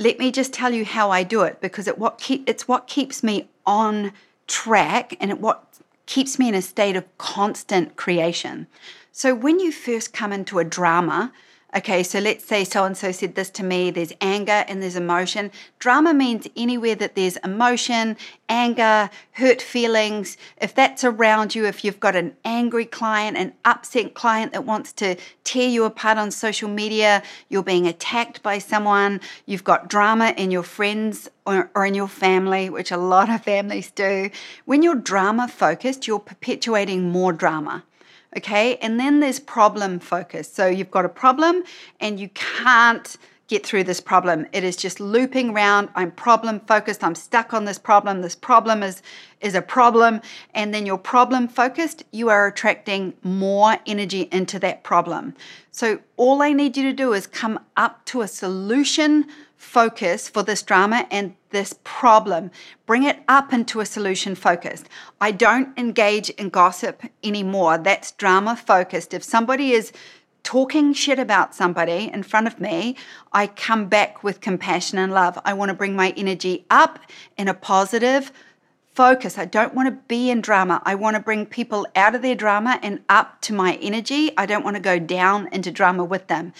let 0.00 0.18
me 0.18 0.32
just 0.32 0.54
tell 0.54 0.72
you 0.72 0.86
how 0.86 1.10
I 1.10 1.22
do 1.22 1.42
it 1.42 1.60
because 1.60 1.86
it 1.86 1.98
what 1.98 2.16
keep, 2.16 2.48
it's 2.48 2.66
what 2.66 2.86
keeps 2.86 3.22
me 3.22 3.50
on 3.66 4.12
track 4.46 5.14
and 5.20 5.30
it 5.30 5.40
what 5.40 5.78
keeps 6.06 6.38
me 6.38 6.48
in 6.48 6.54
a 6.54 6.62
state 6.62 6.96
of 6.96 7.04
constant 7.18 7.96
creation. 7.96 8.66
So 9.12 9.34
when 9.34 9.60
you 9.60 9.70
first 9.70 10.14
come 10.14 10.32
into 10.32 10.58
a 10.58 10.64
drama, 10.64 11.34
Okay, 11.72 12.02
so 12.02 12.18
let's 12.18 12.44
say 12.44 12.64
so 12.64 12.84
and 12.84 12.96
so 12.96 13.12
said 13.12 13.36
this 13.36 13.48
to 13.50 13.62
me. 13.62 13.92
There's 13.92 14.12
anger 14.20 14.64
and 14.66 14.82
there's 14.82 14.96
emotion. 14.96 15.52
Drama 15.78 16.12
means 16.12 16.48
anywhere 16.56 16.96
that 16.96 17.14
there's 17.14 17.36
emotion, 17.38 18.16
anger, 18.48 19.08
hurt 19.32 19.62
feelings. 19.62 20.36
If 20.60 20.74
that's 20.74 21.04
around 21.04 21.54
you, 21.54 21.66
if 21.66 21.84
you've 21.84 22.00
got 22.00 22.16
an 22.16 22.34
angry 22.44 22.86
client, 22.86 23.36
an 23.36 23.52
upset 23.64 24.14
client 24.14 24.52
that 24.52 24.64
wants 24.64 24.92
to 24.94 25.14
tear 25.44 25.68
you 25.68 25.84
apart 25.84 26.18
on 26.18 26.32
social 26.32 26.68
media, 26.68 27.22
you're 27.48 27.62
being 27.62 27.86
attacked 27.86 28.42
by 28.42 28.58
someone, 28.58 29.20
you've 29.46 29.62
got 29.62 29.88
drama 29.88 30.34
in 30.36 30.50
your 30.50 30.64
friends 30.64 31.30
or, 31.46 31.70
or 31.76 31.86
in 31.86 31.94
your 31.94 32.08
family, 32.08 32.68
which 32.68 32.90
a 32.90 32.96
lot 32.96 33.30
of 33.30 33.44
families 33.44 33.92
do. 33.92 34.28
When 34.64 34.82
you're 34.82 34.96
drama 34.96 35.46
focused, 35.46 36.08
you're 36.08 36.18
perpetuating 36.18 37.10
more 37.10 37.32
drama. 37.32 37.84
Okay, 38.36 38.76
and 38.76 39.00
then 39.00 39.20
there's 39.20 39.40
problem 39.40 39.98
focus. 39.98 40.52
So 40.52 40.66
you've 40.66 40.90
got 40.90 41.04
a 41.04 41.08
problem 41.08 41.64
and 41.98 42.20
you 42.20 42.28
can't 42.30 43.16
get 43.50 43.66
through 43.66 43.82
this 43.82 44.00
problem. 44.00 44.46
It 44.52 44.62
is 44.62 44.76
just 44.76 45.00
looping 45.00 45.50
around. 45.50 45.88
I'm 45.96 46.12
problem 46.12 46.60
focused. 46.60 47.02
I'm 47.02 47.16
stuck 47.16 47.52
on 47.52 47.64
this 47.64 47.80
problem. 47.80 48.22
This 48.22 48.36
problem 48.36 48.84
is 48.84 49.02
is 49.40 49.56
a 49.56 49.62
problem 49.62 50.20
and 50.54 50.72
then 50.72 50.86
you're 50.86 50.98
problem 50.98 51.48
focused, 51.48 52.04
you 52.12 52.28
are 52.28 52.46
attracting 52.46 53.14
more 53.22 53.78
energy 53.86 54.28
into 54.30 54.58
that 54.60 54.84
problem. 54.84 55.34
So 55.72 55.98
all 56.16 56.42
I 56.42 56.52
need 56.52 56.76
you 56.76 56.84
to 56.84 56.92
do 56.92 57.12
is 57.12 57.26
come 57.26 57.58
up 57.76 58.04
to 58.06 58.20
a 58.20 58.28
solution 58.28 59.26
focus 59.56 60.28
for 60.28 60.42
this 60.42 60.62
drama 60.62 61.06
and 61.10 61.34
this 61.50 61.78
problem. 61.84 62.50
Bring 62.86 63.04
it 63.04 63.18
up 63.28 63.52
into 63.52 63.80
a 63.80 63.86
solution 63.86 64.34
focused. 64.34 64.88
I 65.20 65.32
don't 65.32 65.76
engage 65.78 66.30
in 66.30 66.48
gossip 66.48 67.02
anymore. 67.22 67.78
That's 67.78 68.12
drama 68.12 68.56
focused. 68.56 69.14
If 69.14 69.22
somebody 69.22 69.72
is 69.72 69.92
talking 70.42 70.92
shit 70.94 71.18
about 71.18 71.54
somebody 71.54 72.10
in 72.12 72.22
front 72.22 72.46
of 72.46 72.60
me, 72.60 72.96
I 73.32 73.46
come 73.46 73.88
back 73.88 74.24
with 74.24 74.40
compassion 74.40 74.98
and 74.98 75.12
love. 75.12 75.38
I 75.44 75.52
want 75.52 75.68
to 75.68 75.74
bring 75.74 75.94
my 75.94 76.14
energy 76.16 76.64
up 76.70 76.98
in 77.36 77.48
a 77.48 77.54
positive 77.54 78.32
focus. 78.94 79.38
I 79.38 79.44
don't 79.44 79.74
want 79.74 79.88
to 79.88 80.02
be 80.08 80.30
in 80.30 80.40
drama. 80.40 80.82
I 80.84 80.94
want 80.94 81.16
to 81.16 81.22
bring 81.22 81.46
people 81.46 81.86
out 81.94 82.14
of 82.14 82.22
their 82.22 82.34
drama 82.34 82.78
and 82.82 83.00
up 83.08 83.40
to 83.42 83.52
my 83.52 83.74
energy. 83.76 84.32
I 84.36 84.46
don't 84.46 84.64
want 84.64 84.76
to 84.76 84.82
go 84.82 84.98
down 84.98 85.48
into 85.52 85.70
drama 85.70 86.04
with 86.04 86.26
them 86.26 86.52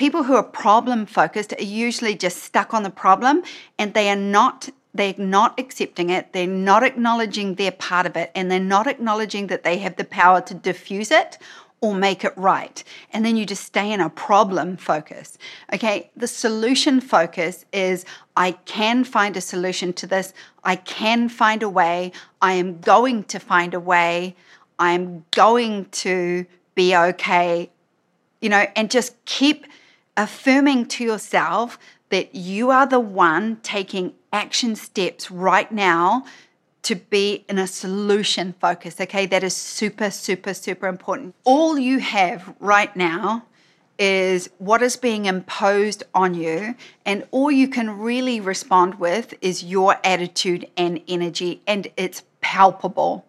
people 0.00 0.22
who 0.22 0.34
are 0.34 0.42
problem 0.42 1.04
focused 1.04 1.52
are 1.52 1.62
usually 1.62 2.14
just 2.14 2.42
stuck 2.42 2.72
on 2.72 2.82
the 2.82 2.90
problem 2.90 3.42
and 3.78 3.92
they 3.92 4.08
are 4.08 4.16
not 4.16 4.70
they're 4.94 5.14
not 5.18 5.60
accepting 5.60 6.10
it. 6.10 6.32
They're 6.32 6.46
not 6.48 6.82
acknowledging 6.82 7.54
their 7.54 7.70
part 7.70 8.06
of 8.06 8.16
it 8.16 8.32
and 8.34 8.50
they're 8.50 8.58
not 8.58 8.86
acknowledging 8.88 9.46
that 9.48 9.62
they 9.62 9.76
have 9.78 9.96
the 9.96 10.04
power 10.04 10.40
to 10.40 10.54
diffuse 10.54 11.10
it 11.12 11.38
or 11.82 11.94
make 11.94 12.24
it 12.24 12.32
right. 12.36 12.82
And 13.12 13.24
then 13.24 13.36
you 13.36 13.44
just 13.46 13.62
stay 13.62 13.92
in 13.92 14.00
a 14.00 14.10
problem 14.10 14.78
focus. 14.78 15.38
Okay? 15.72 16.10
The 16.16 16.26
solution 16.26 17.00
focus 17.00 17.66
is 17.72 18.04
i 18.36 18.52
can 18.52 19.04
find 19.04 19.36
a 19.36 19.40
solution 19.40 19.92
to 19.92 20.06
this. 20.06 20.32
I 20.64 20.76
can 20.76 21.28
find 21.28 21.62
a 21.62 21.68
way. 21.68 22.12
I 22.40 22.54
am 22.54 22.80
going 22.80 23.24
to 23.24 23.38
find 23.38 23.74
a 23.74 23.80
way. 23.80 24.34
I 24.78 24.92
am 24.92 25.26
going 25.30 25.86
to 26.04 26.46
be 26.74 26.96
okay. 26.96 27.70
You 28.40 28.48
know 28.48 28.64
and 28.74 28.90
just 28.90 29.22
keep 29.26 29.66
affirming 30.20 30.84
to 30.84 31.02
yourself 31.02 31.78
that 32.10 32.34
you 32.34 32.70
are 32.70 32.86
the 32.86 33.00
one 33.00 33.56
taking 33.62 34.12
action 34.32 34.76
steps 34.76 35.30
right 35.30 35.72
now 35.72 36.24
to 36.82 36.94
be 36.94 37.44
in 37.48 37.58
a 37.58 37.66
solution 37.66 38.54
focus. 38.60 39.00
Okay, 39.00 39.26
that 39.26 39.42
is 39.42 39.56
super, 39.56 40.10
super, 40.10 40.52
super 40.52 40.88
important. 40.88 41.34
All 41.44 41.78
you 41.78 42.00
have 42.00 42.54
right 42.60 42.94
now 42.94 43.46
is 43.98 44.50
what 44.58 44.82
is 44.82 44.96
being 44.96 45.26
imposed 45.26 46.02
on 46.14 46.34
you, 46.34 46.74
and 47.04 47.26
all 47.30 47.50
you 47.50 47.68
can 47.68 47.98
really 47.98 48.40
respond 48.40 48.98
with 48.98 49.34
is 49.40 49.64
your 49.64 49.96
attitude 50.04 50.66
and 50.76 51.00
energy, 51.06 51.62
and 51.66 51.86
it's 51.96 52.22
palpable. 52.40 53.26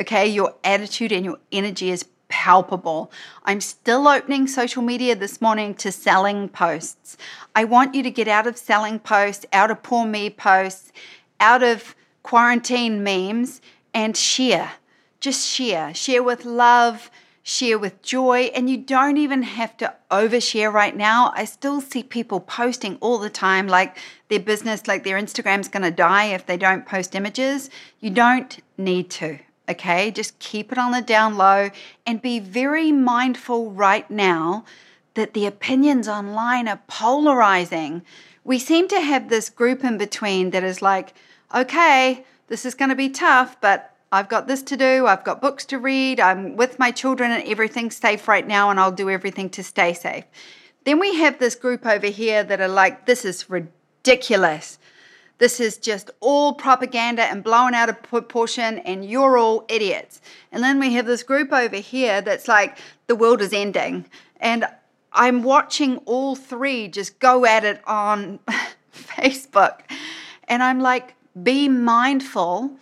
Okay, 0.00 0.26
your 0.26 0.54
attitude 0.64 1.12
and 1.12 1.24
your 1.24 1.38
energy 1.52 1.90
is 1.90 2.06
palpable. 2.30 3.12
I'm 3.44 3.60
still 3.60 4.08
opening 4.08 4.46
social 4.46 4.82
media 4.82 5.14
this 5.14 5.42
morning 5.42 5.74
to 5.74 5.92
selling 5.92 6.48
posts. 6.48 7.18
I 7.54 7.64
want 7.64 7.94
you 7.94 8.02
to 8.02 8.10
get 8.10 8.28
out 8.28 8.46
of 8.46 8.56
selling 8.56 8.98
posts, 8.98 9.44
out 9.52 9.70
of 9.70 9.82
poor 9.82 10.06
me 10.06 10.30
posts, 10.30 10.92
out 11.38 11.62
of 11.62 11.94
quarantine 12.22 13.02
memes, 13.02 13.60
and 13.92 14.16
share. 14.16 14.72
Just 15.20 15.46
share. 15.46 15.92
Share 15.92 16.22
with 16.22 16.46
love, 16.46 17.10
share 17.42 17.78
with 17.78 18.00
joy, 18.00 18.50
and 18.54 18.70
you 18.70 18.78
don't 18.78 19.16
even 19.16 19.42
have 19.42 19.76
to 19.78 19.94
overshare 20.10 20.72
right 20.72 20.96
now. 20.96 21.32
I 21.34 21.44
still 21.44 21.80
see 21.80 22.02
people 22.02 22.40
posting 22.40 22.96
all 23.00 23.18
the 23.18 23.28
time 23.28 23.66
like 23.66 23.98
their 24.28 24.40
business, 24.40 24.86
like 24.86 25.04
their 25.04 25.20
Instagram's 25.20 25.68
going 25.68 25.82
to 25.82 25.90
die 25.90 26.26
if 26.26 26.46
they 26.46 26.56
don't 26.56 26.86
post 26.86 27.14
images. 27.14 27.68
You 27.98 28.10
don't 28.10 28.58
need 28.78 29.10
to 29.10 29.40
okay? 29.70 30.10
Just 30.10 30.38
keep 30.38 30.72
it 30.72 30.78
on 30.78 30.92
the 30.92 31.00
down 31.00 31.36
low 31.36 31.70
and 32.06 32.20
be 32.20 32.38
very 32.40 32.92
mindful 32.92 33.70
right 33.70 34.10
now 34.10 34.64
that 35.14 35.34
the 35.34 35.46
opinions 35.46 36.08
online 36.08 36.68
are 36.68 36.80
polarizing. 36.86 38.02
We 38.44 38.58
seem 38.58 38.88
to 38.88 39.00
have 39.00 39.28
this 39.28 39.50
group 39.50 39.84
in 39.84 39.98
between 39.98 40.50
that 40.50 40.64
is 40.64 40.82
like, 40.82 41.14
okay, 41.54 42.24
this 42.48 42.64
is 42.64 42.74
going 42.74 42.88
to 42.88 42.96
be 42.96 43.08
tough, 43.08 43.60
but 43.60 43.94
I've 44.12 44.28
got 44.28 44.48
this 44.48 44.62
to 44.62 44.76
do. 44.76 45.06
I've 45.06 45.24
got 45.24 45.40
books 45.40 45.64
to 45.66 45.78
read. 45.78 46.18
I'm 46.18 46.56
with 46.56 46.78
my 46.78 46.90
children 46.90 47.30
and 47.30 47.46
everything's 47.46 47.96
safe 47.96 48.26
right 48.26 48.46
now, 48.46 48.70
and 48.70 48.80
I'll 48.80 48.90
do 48.90 49.08
everything 49.08 49.50
to 49.50 49.62
stay 49.62 49.94
safe. 49.94 50.24
Then 50.84 50.98
we 50.98 51.14
have 51.16 51.38
this 51.38 51.54
group 51.54 51.86
over 51.86 52.08
here 52.08 52.42
that 52.42 52.60
are 52.60 52.68
like, 52.68 53.06
this 53.06 53.24
is 53.24 53.48
ridiculous. 53.48 54.79
This 55.40 55.58
is 55.58 55.78
just 55.78 56.10
all 56.20 56.52
propaganda 56.52 57.22
and 57.22 57.42
blown 57.42 57.72
out 57.72 57.88
of 57.88 58.02
proportion, 58.02 58.78
and 58.80 59.02
you're 59.02 59.38
all 59.38 59.64
idiots. 59.70 60.20
And 60.52 60.62
then 60.62 60.78
we 60.78 60.92
have 60.92 61.06
this 61.06 61.22
group 61.22 61.50
over 61.50 61.76
here 61.76 62.20
that's 62.20 62.46
like, 62.46 62.76
the 63.06 63.16
world 63.16 63.40
is 63.40 63.54
ending. 63.54 64.04
And 64.38 64.66
I'm 65.14 65.42
watching 65.42 65.96
all 66.04 66.36
three 66.36 66.88
just 66.88 67.18
go 67.20 67.46
at 67.46 67.64
it 67.64 67.80
on 67.86 68.38
Facebook. 68.94 69.80
And 70.46 70.62
I'm 70.62 70.78
like, 70.78 71.14
be 71.42 71.70
mindful 71.70 72.76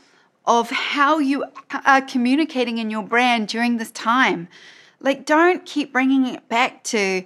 of 0.45 0.69
how 0.71 1.21
you 1.21 1.45
are 1.87 2.03
communicating 2.03 2.79
in 2.79 2.91
your 2.91 3.05
brand 3.05 3.47
during 3.47 3.77
this 3.77 3.93
time. 3.93 4.49
Like, 4.99 5.25
don't 5.25 5.65
keep 5.65 5.93
bringing 5.93 6.27
it 6.27 6.49
back 6.49 6.83
to 6.85 7.23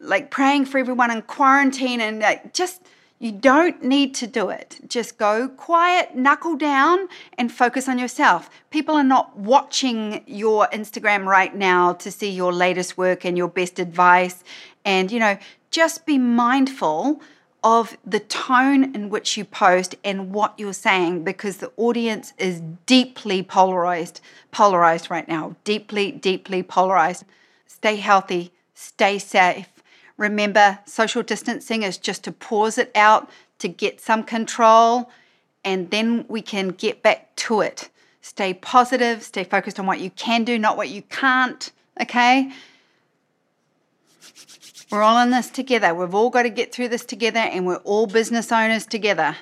like 0.00 0.30
praying 0.30 0.66
for 0.66 0.78
everyone 0.78 1.10
in 1.10 1.22
quarantine 1.22 2.00
and 2.00 2.20
like, 2.20 2.54
just 2.54 2.80
you 3.18 3.32
don't 3.32 3.82
need 3.82 4.14
to 4.16 4.26
do 4.26 4.48
it. 4.48 4.78
Just 4.86 5.18
go 5.18 5.48
quiet, 5.48 6.14
knuckle 6.14 6.56
down, 6.56 7.08
and 7.36 7.50
focus 7.50 7.88
on 7.88 7.98
yourself. 7.98 8.48
People 8.70 8.94
are 8.94 9.04
not 9.04 9.36
watching 9.36 10.22
your 10.26 10.68
Instagram 10.68 11.24
right 11.24 11.54
now 11.54 11.94
to 11.94 12.10
see 12.12 12.30
your 12.30 12.52
latest 12.52 12.96
work 12.96 13.24
and 13.24 13.36
your 13.36 13.48
best 13.48 13.80
advice. 13.80 14.44
And, 14.84 15.10
you 15.10 15.18
know, 15.18 15.36
just 15.70 16.06
be 16.06 16.16
mindful 16.16 17.20
of 17.64 17.96
the 18.06 18.20
tone 18.20 18.94
in 18.94 19.10
which 19.10 19.36
you 19.36 19.44
post 19.44 19.96
and 20.04 20.32
what 20.32 20.54
you're 20.58 20.72
saying 20.72 21.24
because 21.24 21.56
the 21.56 21.72
audience 21.76 22.32
is 22.38 22.62
deeply 22.86 23.42
polarized 23.42 24.20
polarized 24.52 25.10
right 25.10 25.26
now 25.26 25.56
deeply 25.64 26.12
deeply 26.12 26.62
polarized 26.62 27.24
stay 27.66 27.96
healthy 27.96 28.52
stay 28.74 29.18
safe 29.18 29.77
Remember, 30.18 30.80
social 30.84 31.22
distancing 31.22 31.82
is 31.84 31.96
just 31.96 32.24
to 32.24 32.32
pause 32.32 32.76
it 32.76 32.90
out 32.94 33.30
to 33.60 33.68
get 33.68 34.00
some 34.00 34.24
control, 34.24 35.10
and 35.64 35.90
then 35.90 36.26
we 36.28 36.42
can 36.42 36.68
get 36.68 37.02
back 37.02 37.34
to 37.36 37.60
it. 37.60 37.88
Stay 38.20 38.52
positive, 38.52 39.22
stay 39.22 39.44
focused 39.44 39.80
on 39.80 39.86
what 39.86 40.00
you 40.00 40.10
can 40.10 40.44
do, 40.44 40.58
not 40.58 40.76
what 40.76 40.88
you 40.88 41.02
can't, 41.02 41.72
okay? 42.00 42.52
We're 44.90 45.02
all 45.02 45.22
in 45.22 45.30
this 45.30 45.50
together. 45.50 45.94
We've 45.94 46.14
all 46.14 46.30
got 46.30 46.42
to 46.42 46.50
get 46.50 46.72
through 46.72 46.88
this 46.88 47.04
together, 47.04 47.38
and 47.38 47.66
we're 47.66 47.76
all 47.76 48.06
business 48.06 48.50
owners 48.50 48.86
together. 48.86 49.36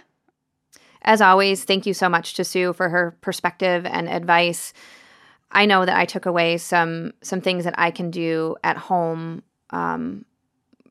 As 1.03 1.21
always, 1.21 1.65
thank 1.65 1.87
you 1.87 1.95
so 1.95 2.09
much 2.09 2.35
to 2.35 2.45
Sue 2.45 2.73
for 2.73 2.89
her 2.89 3.17
perspective 3.21 3.87
and 3.87 4.09
advice. 4.09 4.73
I 5.51 5.65
know 5.65 5.85
that 5.87 5.97
I 5.97 6.05
took 6.05 6.27
away 6.27 6.59
some 6.59 7.13
some 7.23 7.41
things 7.41 7.65
that 7.65 7.79
I 7.79 7.93
can 7.93 8.11
do 8.11 8.57
at 8.65 8.77
home 8.77 9.43
um, 9.71 10.25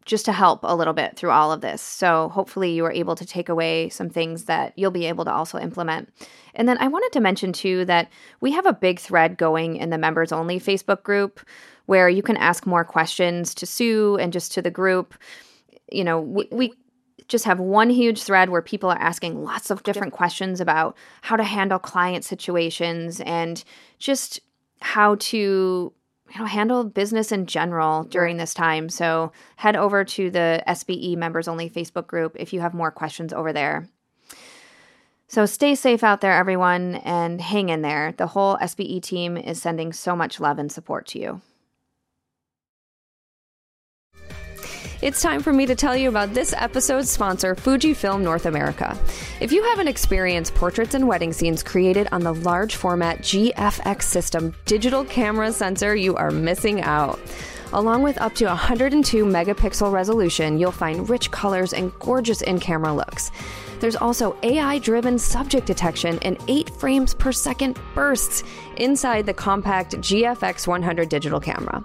just 0.06 0.26
to 0.26 0.32
help 0.32 0.60
a 0.63 0.76
little 0.76 0.94
bit 0.94 1.15
through 1.15 1.32
all 1.32 1.52
of 1.52 1.62
this. 1.62 1.82
So 1.82 2.30
hopefully 2.30 2.72
you 2.72 2.86
are 2.86 2.91
able 2.91 3.15
to 3.15 3.26
take 3.26 3.50
away 3.50 3.89
some 3.89 4.10
things 4.10 4.46
that 4.46 4.74
you'll 4.76 4.91
be 4.91 5.08
able 5.08 5.26
to 5.26 5.32
also 5.32 5.58
implement. 5.58 6.13
And 6.54 6.68
then 6.68 6.78
I 6.78 6.88
wanted 6.88 7.12
to 7.13 7.20
mention 7.20 7.52
too 7.52 7.86
that 7.86 8.10
we 8.39 8.52
have 8.52 8.68
a 8.68 8.74
big 8.74 9.00
thread 9.00 9.38
going 9.38 9.78
in 9.78 9.89
the 9.89 9.98
members 9.98 10.32
only 10.32 10.60
Facebook 10.60 11.02
group 11.04 11.41
where 11.88 12.08
you 12.08 12.22
can 12.22 12.38
ask 12.38 12.65
more 12.65 12.86
questions 12.86 13.56
to 13.56 13.65
Sue 13.65 14.18
and 14.18 14.32
just 14.32 14.52
to 14.54 14.62
the 14.62 14.72
group. 14.72 15.15
You 15.91 16.04
know, 16.04 16.20
we, 16.20 16.48
we 16.52 16.74
just 17.28 17.46
have 17.46 17.60
one 17.60 17.89
huge 17.89 18.22
thread 18.22 18.50
where 18.50 18.62
people 18.62 18.91
are 18.91 19.00
asking 19.00 19.44
lots 19.44 19.72
of 19.72 19.82
different 19.82 20.13
questions 20.13 20.62
about 20.62 20.96
how 21.24 21.36
to 21.36 21.44
handle 21.44 21.80
client 21.80 22.24
situations 22.24 23.22
and 23.22 23.63
just 23.98 24.39
how 24.82 25.15
to 25.15 25.91
you 26.34 26.40
know 26.40 26.46
handle 26.46 26.84
business 26.84 27.32
in 27.32 27.46
general 27.46 28.04
during 28.04 28.38
this 28.38 28.54
time. 28.54 28.90
So 28.90 29.32
head 29.58 29.76
over 29.76 30.04
to 30.04 30.30
the 30.30 30.64
SBE 30.68 31.18
members 31.18 31.48
only 31.48 31.70
Facebook 31.70 32.08
group 32.08 32.36
if 32.40 32.54
you 32.54 32.62
have 32.62 32.74
more 32.74 32.92
questions 32.92 33.34
over 33.34 33.54
there. 33.54 33.88
So 35.28 35.46
stay 35.46 35.76
safe 35.76 36.04
out 36.04 36.22
there, 36.22 36.34
everyone, 36.34 36.96
and 36.96 37.42
hang 37.42 37.70
in 37.70 37.82
there. 37.82 38.14
The 38.16 38.28
whole 38.28 38.58
SBE 38.58 39.02
team 39.02 39.38
is 39.38 39.62
sending 39.62 39.92
so 39.92 40.16
much 40.16 40.40
love 40.40 40.60
and 40.60 40.72
support 40.72 41.08
to 41.08 41.20
you. 41.20 41.42
It's 45.06 45.22
time 45.22 45.44
for 45.44 45.54
me 45.54 45.68
to 45.68 45.76
tell 45.76 45.96
you 45.96 46.10
about 46.10 46.34
this 46.34 46.52
episode's 46.52 47.12
sponsor, 47.12 47.54
Fujifilm 47.54 48.22
North 48.22 48.48
America. 48.48 48.98
If 49.39 49.52
you 49.52 49.62
haven't 49.65 49.88
experienced 49.88 50.56
portraits 50.56 50.96
and 50.96 51.08
wedding 51.08 51.32
scenes 51.32 51.62
created 51.62 52.08
on 52.12 52.24
the 52.24 52.34
large 52.34 52.76
format 52.76 53.20
GFX 53.20 54.02
system 54.02 54.56
digital 54.65 55.06
camera 55.06 55.52
sensor, 55.52 55.96
you 55.96 56.15
are 56.15 56.32
missing 56.32 56.82
out. 56.82 57.20
Along 57.76 58.04
with 58.04 58.22
up 58.22 58.34
to 58.36 58.46
102 58.46 59.26
megapixel 59.26 59.92
resolution, 59.92 60.58
you'll 60.58 60.72
find 60.72 61.10
rich 61.10 61.30
colors 61.30 61.74
and 61.74 61.92
gorgeous 62.00 62.42
in 62.42 62.58
camera 62.58 62.94
looks. 62.94 63.32
There's 63.82 63.98
also 63.98 64.38
AI 64.44 64.80
driven 64.80 65.20
subject 65.20 65.68
detection 65.68 66.18
and 66.22 66.38
8 66.48 66.70
frames 66.70 67.14
per 67.14 67.34
second 67.34 67.78
bursts 67.94 68.46
inside 68.78 69.26
the 69.26 69.34
compact 69.34 69.98
GFX 69.98 70.68
100 70.68 71.10
digital 71.10 71.42
camera. 71.42 71.84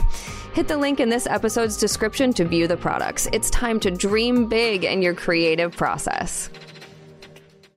Hit 0.53 0.69
the 0.69 0.77
link 0.77 1.01
in 1.01 1.09
this 1.09 1.27
episode's 1.27 1.77
description 1.77 2.33
to 2.35 2.45
view 2.45 2.69
the 2.69 2.77
products. 2.77 3.27
It's 3.33 3.51
time 3.51 3.81
to 3.81 3.91
dream 3.91 4.47
big 4.47 4.85
in 4.85 5.03
your 5.03 5.15
creative 5.15 5.77
process. 5.77 6.51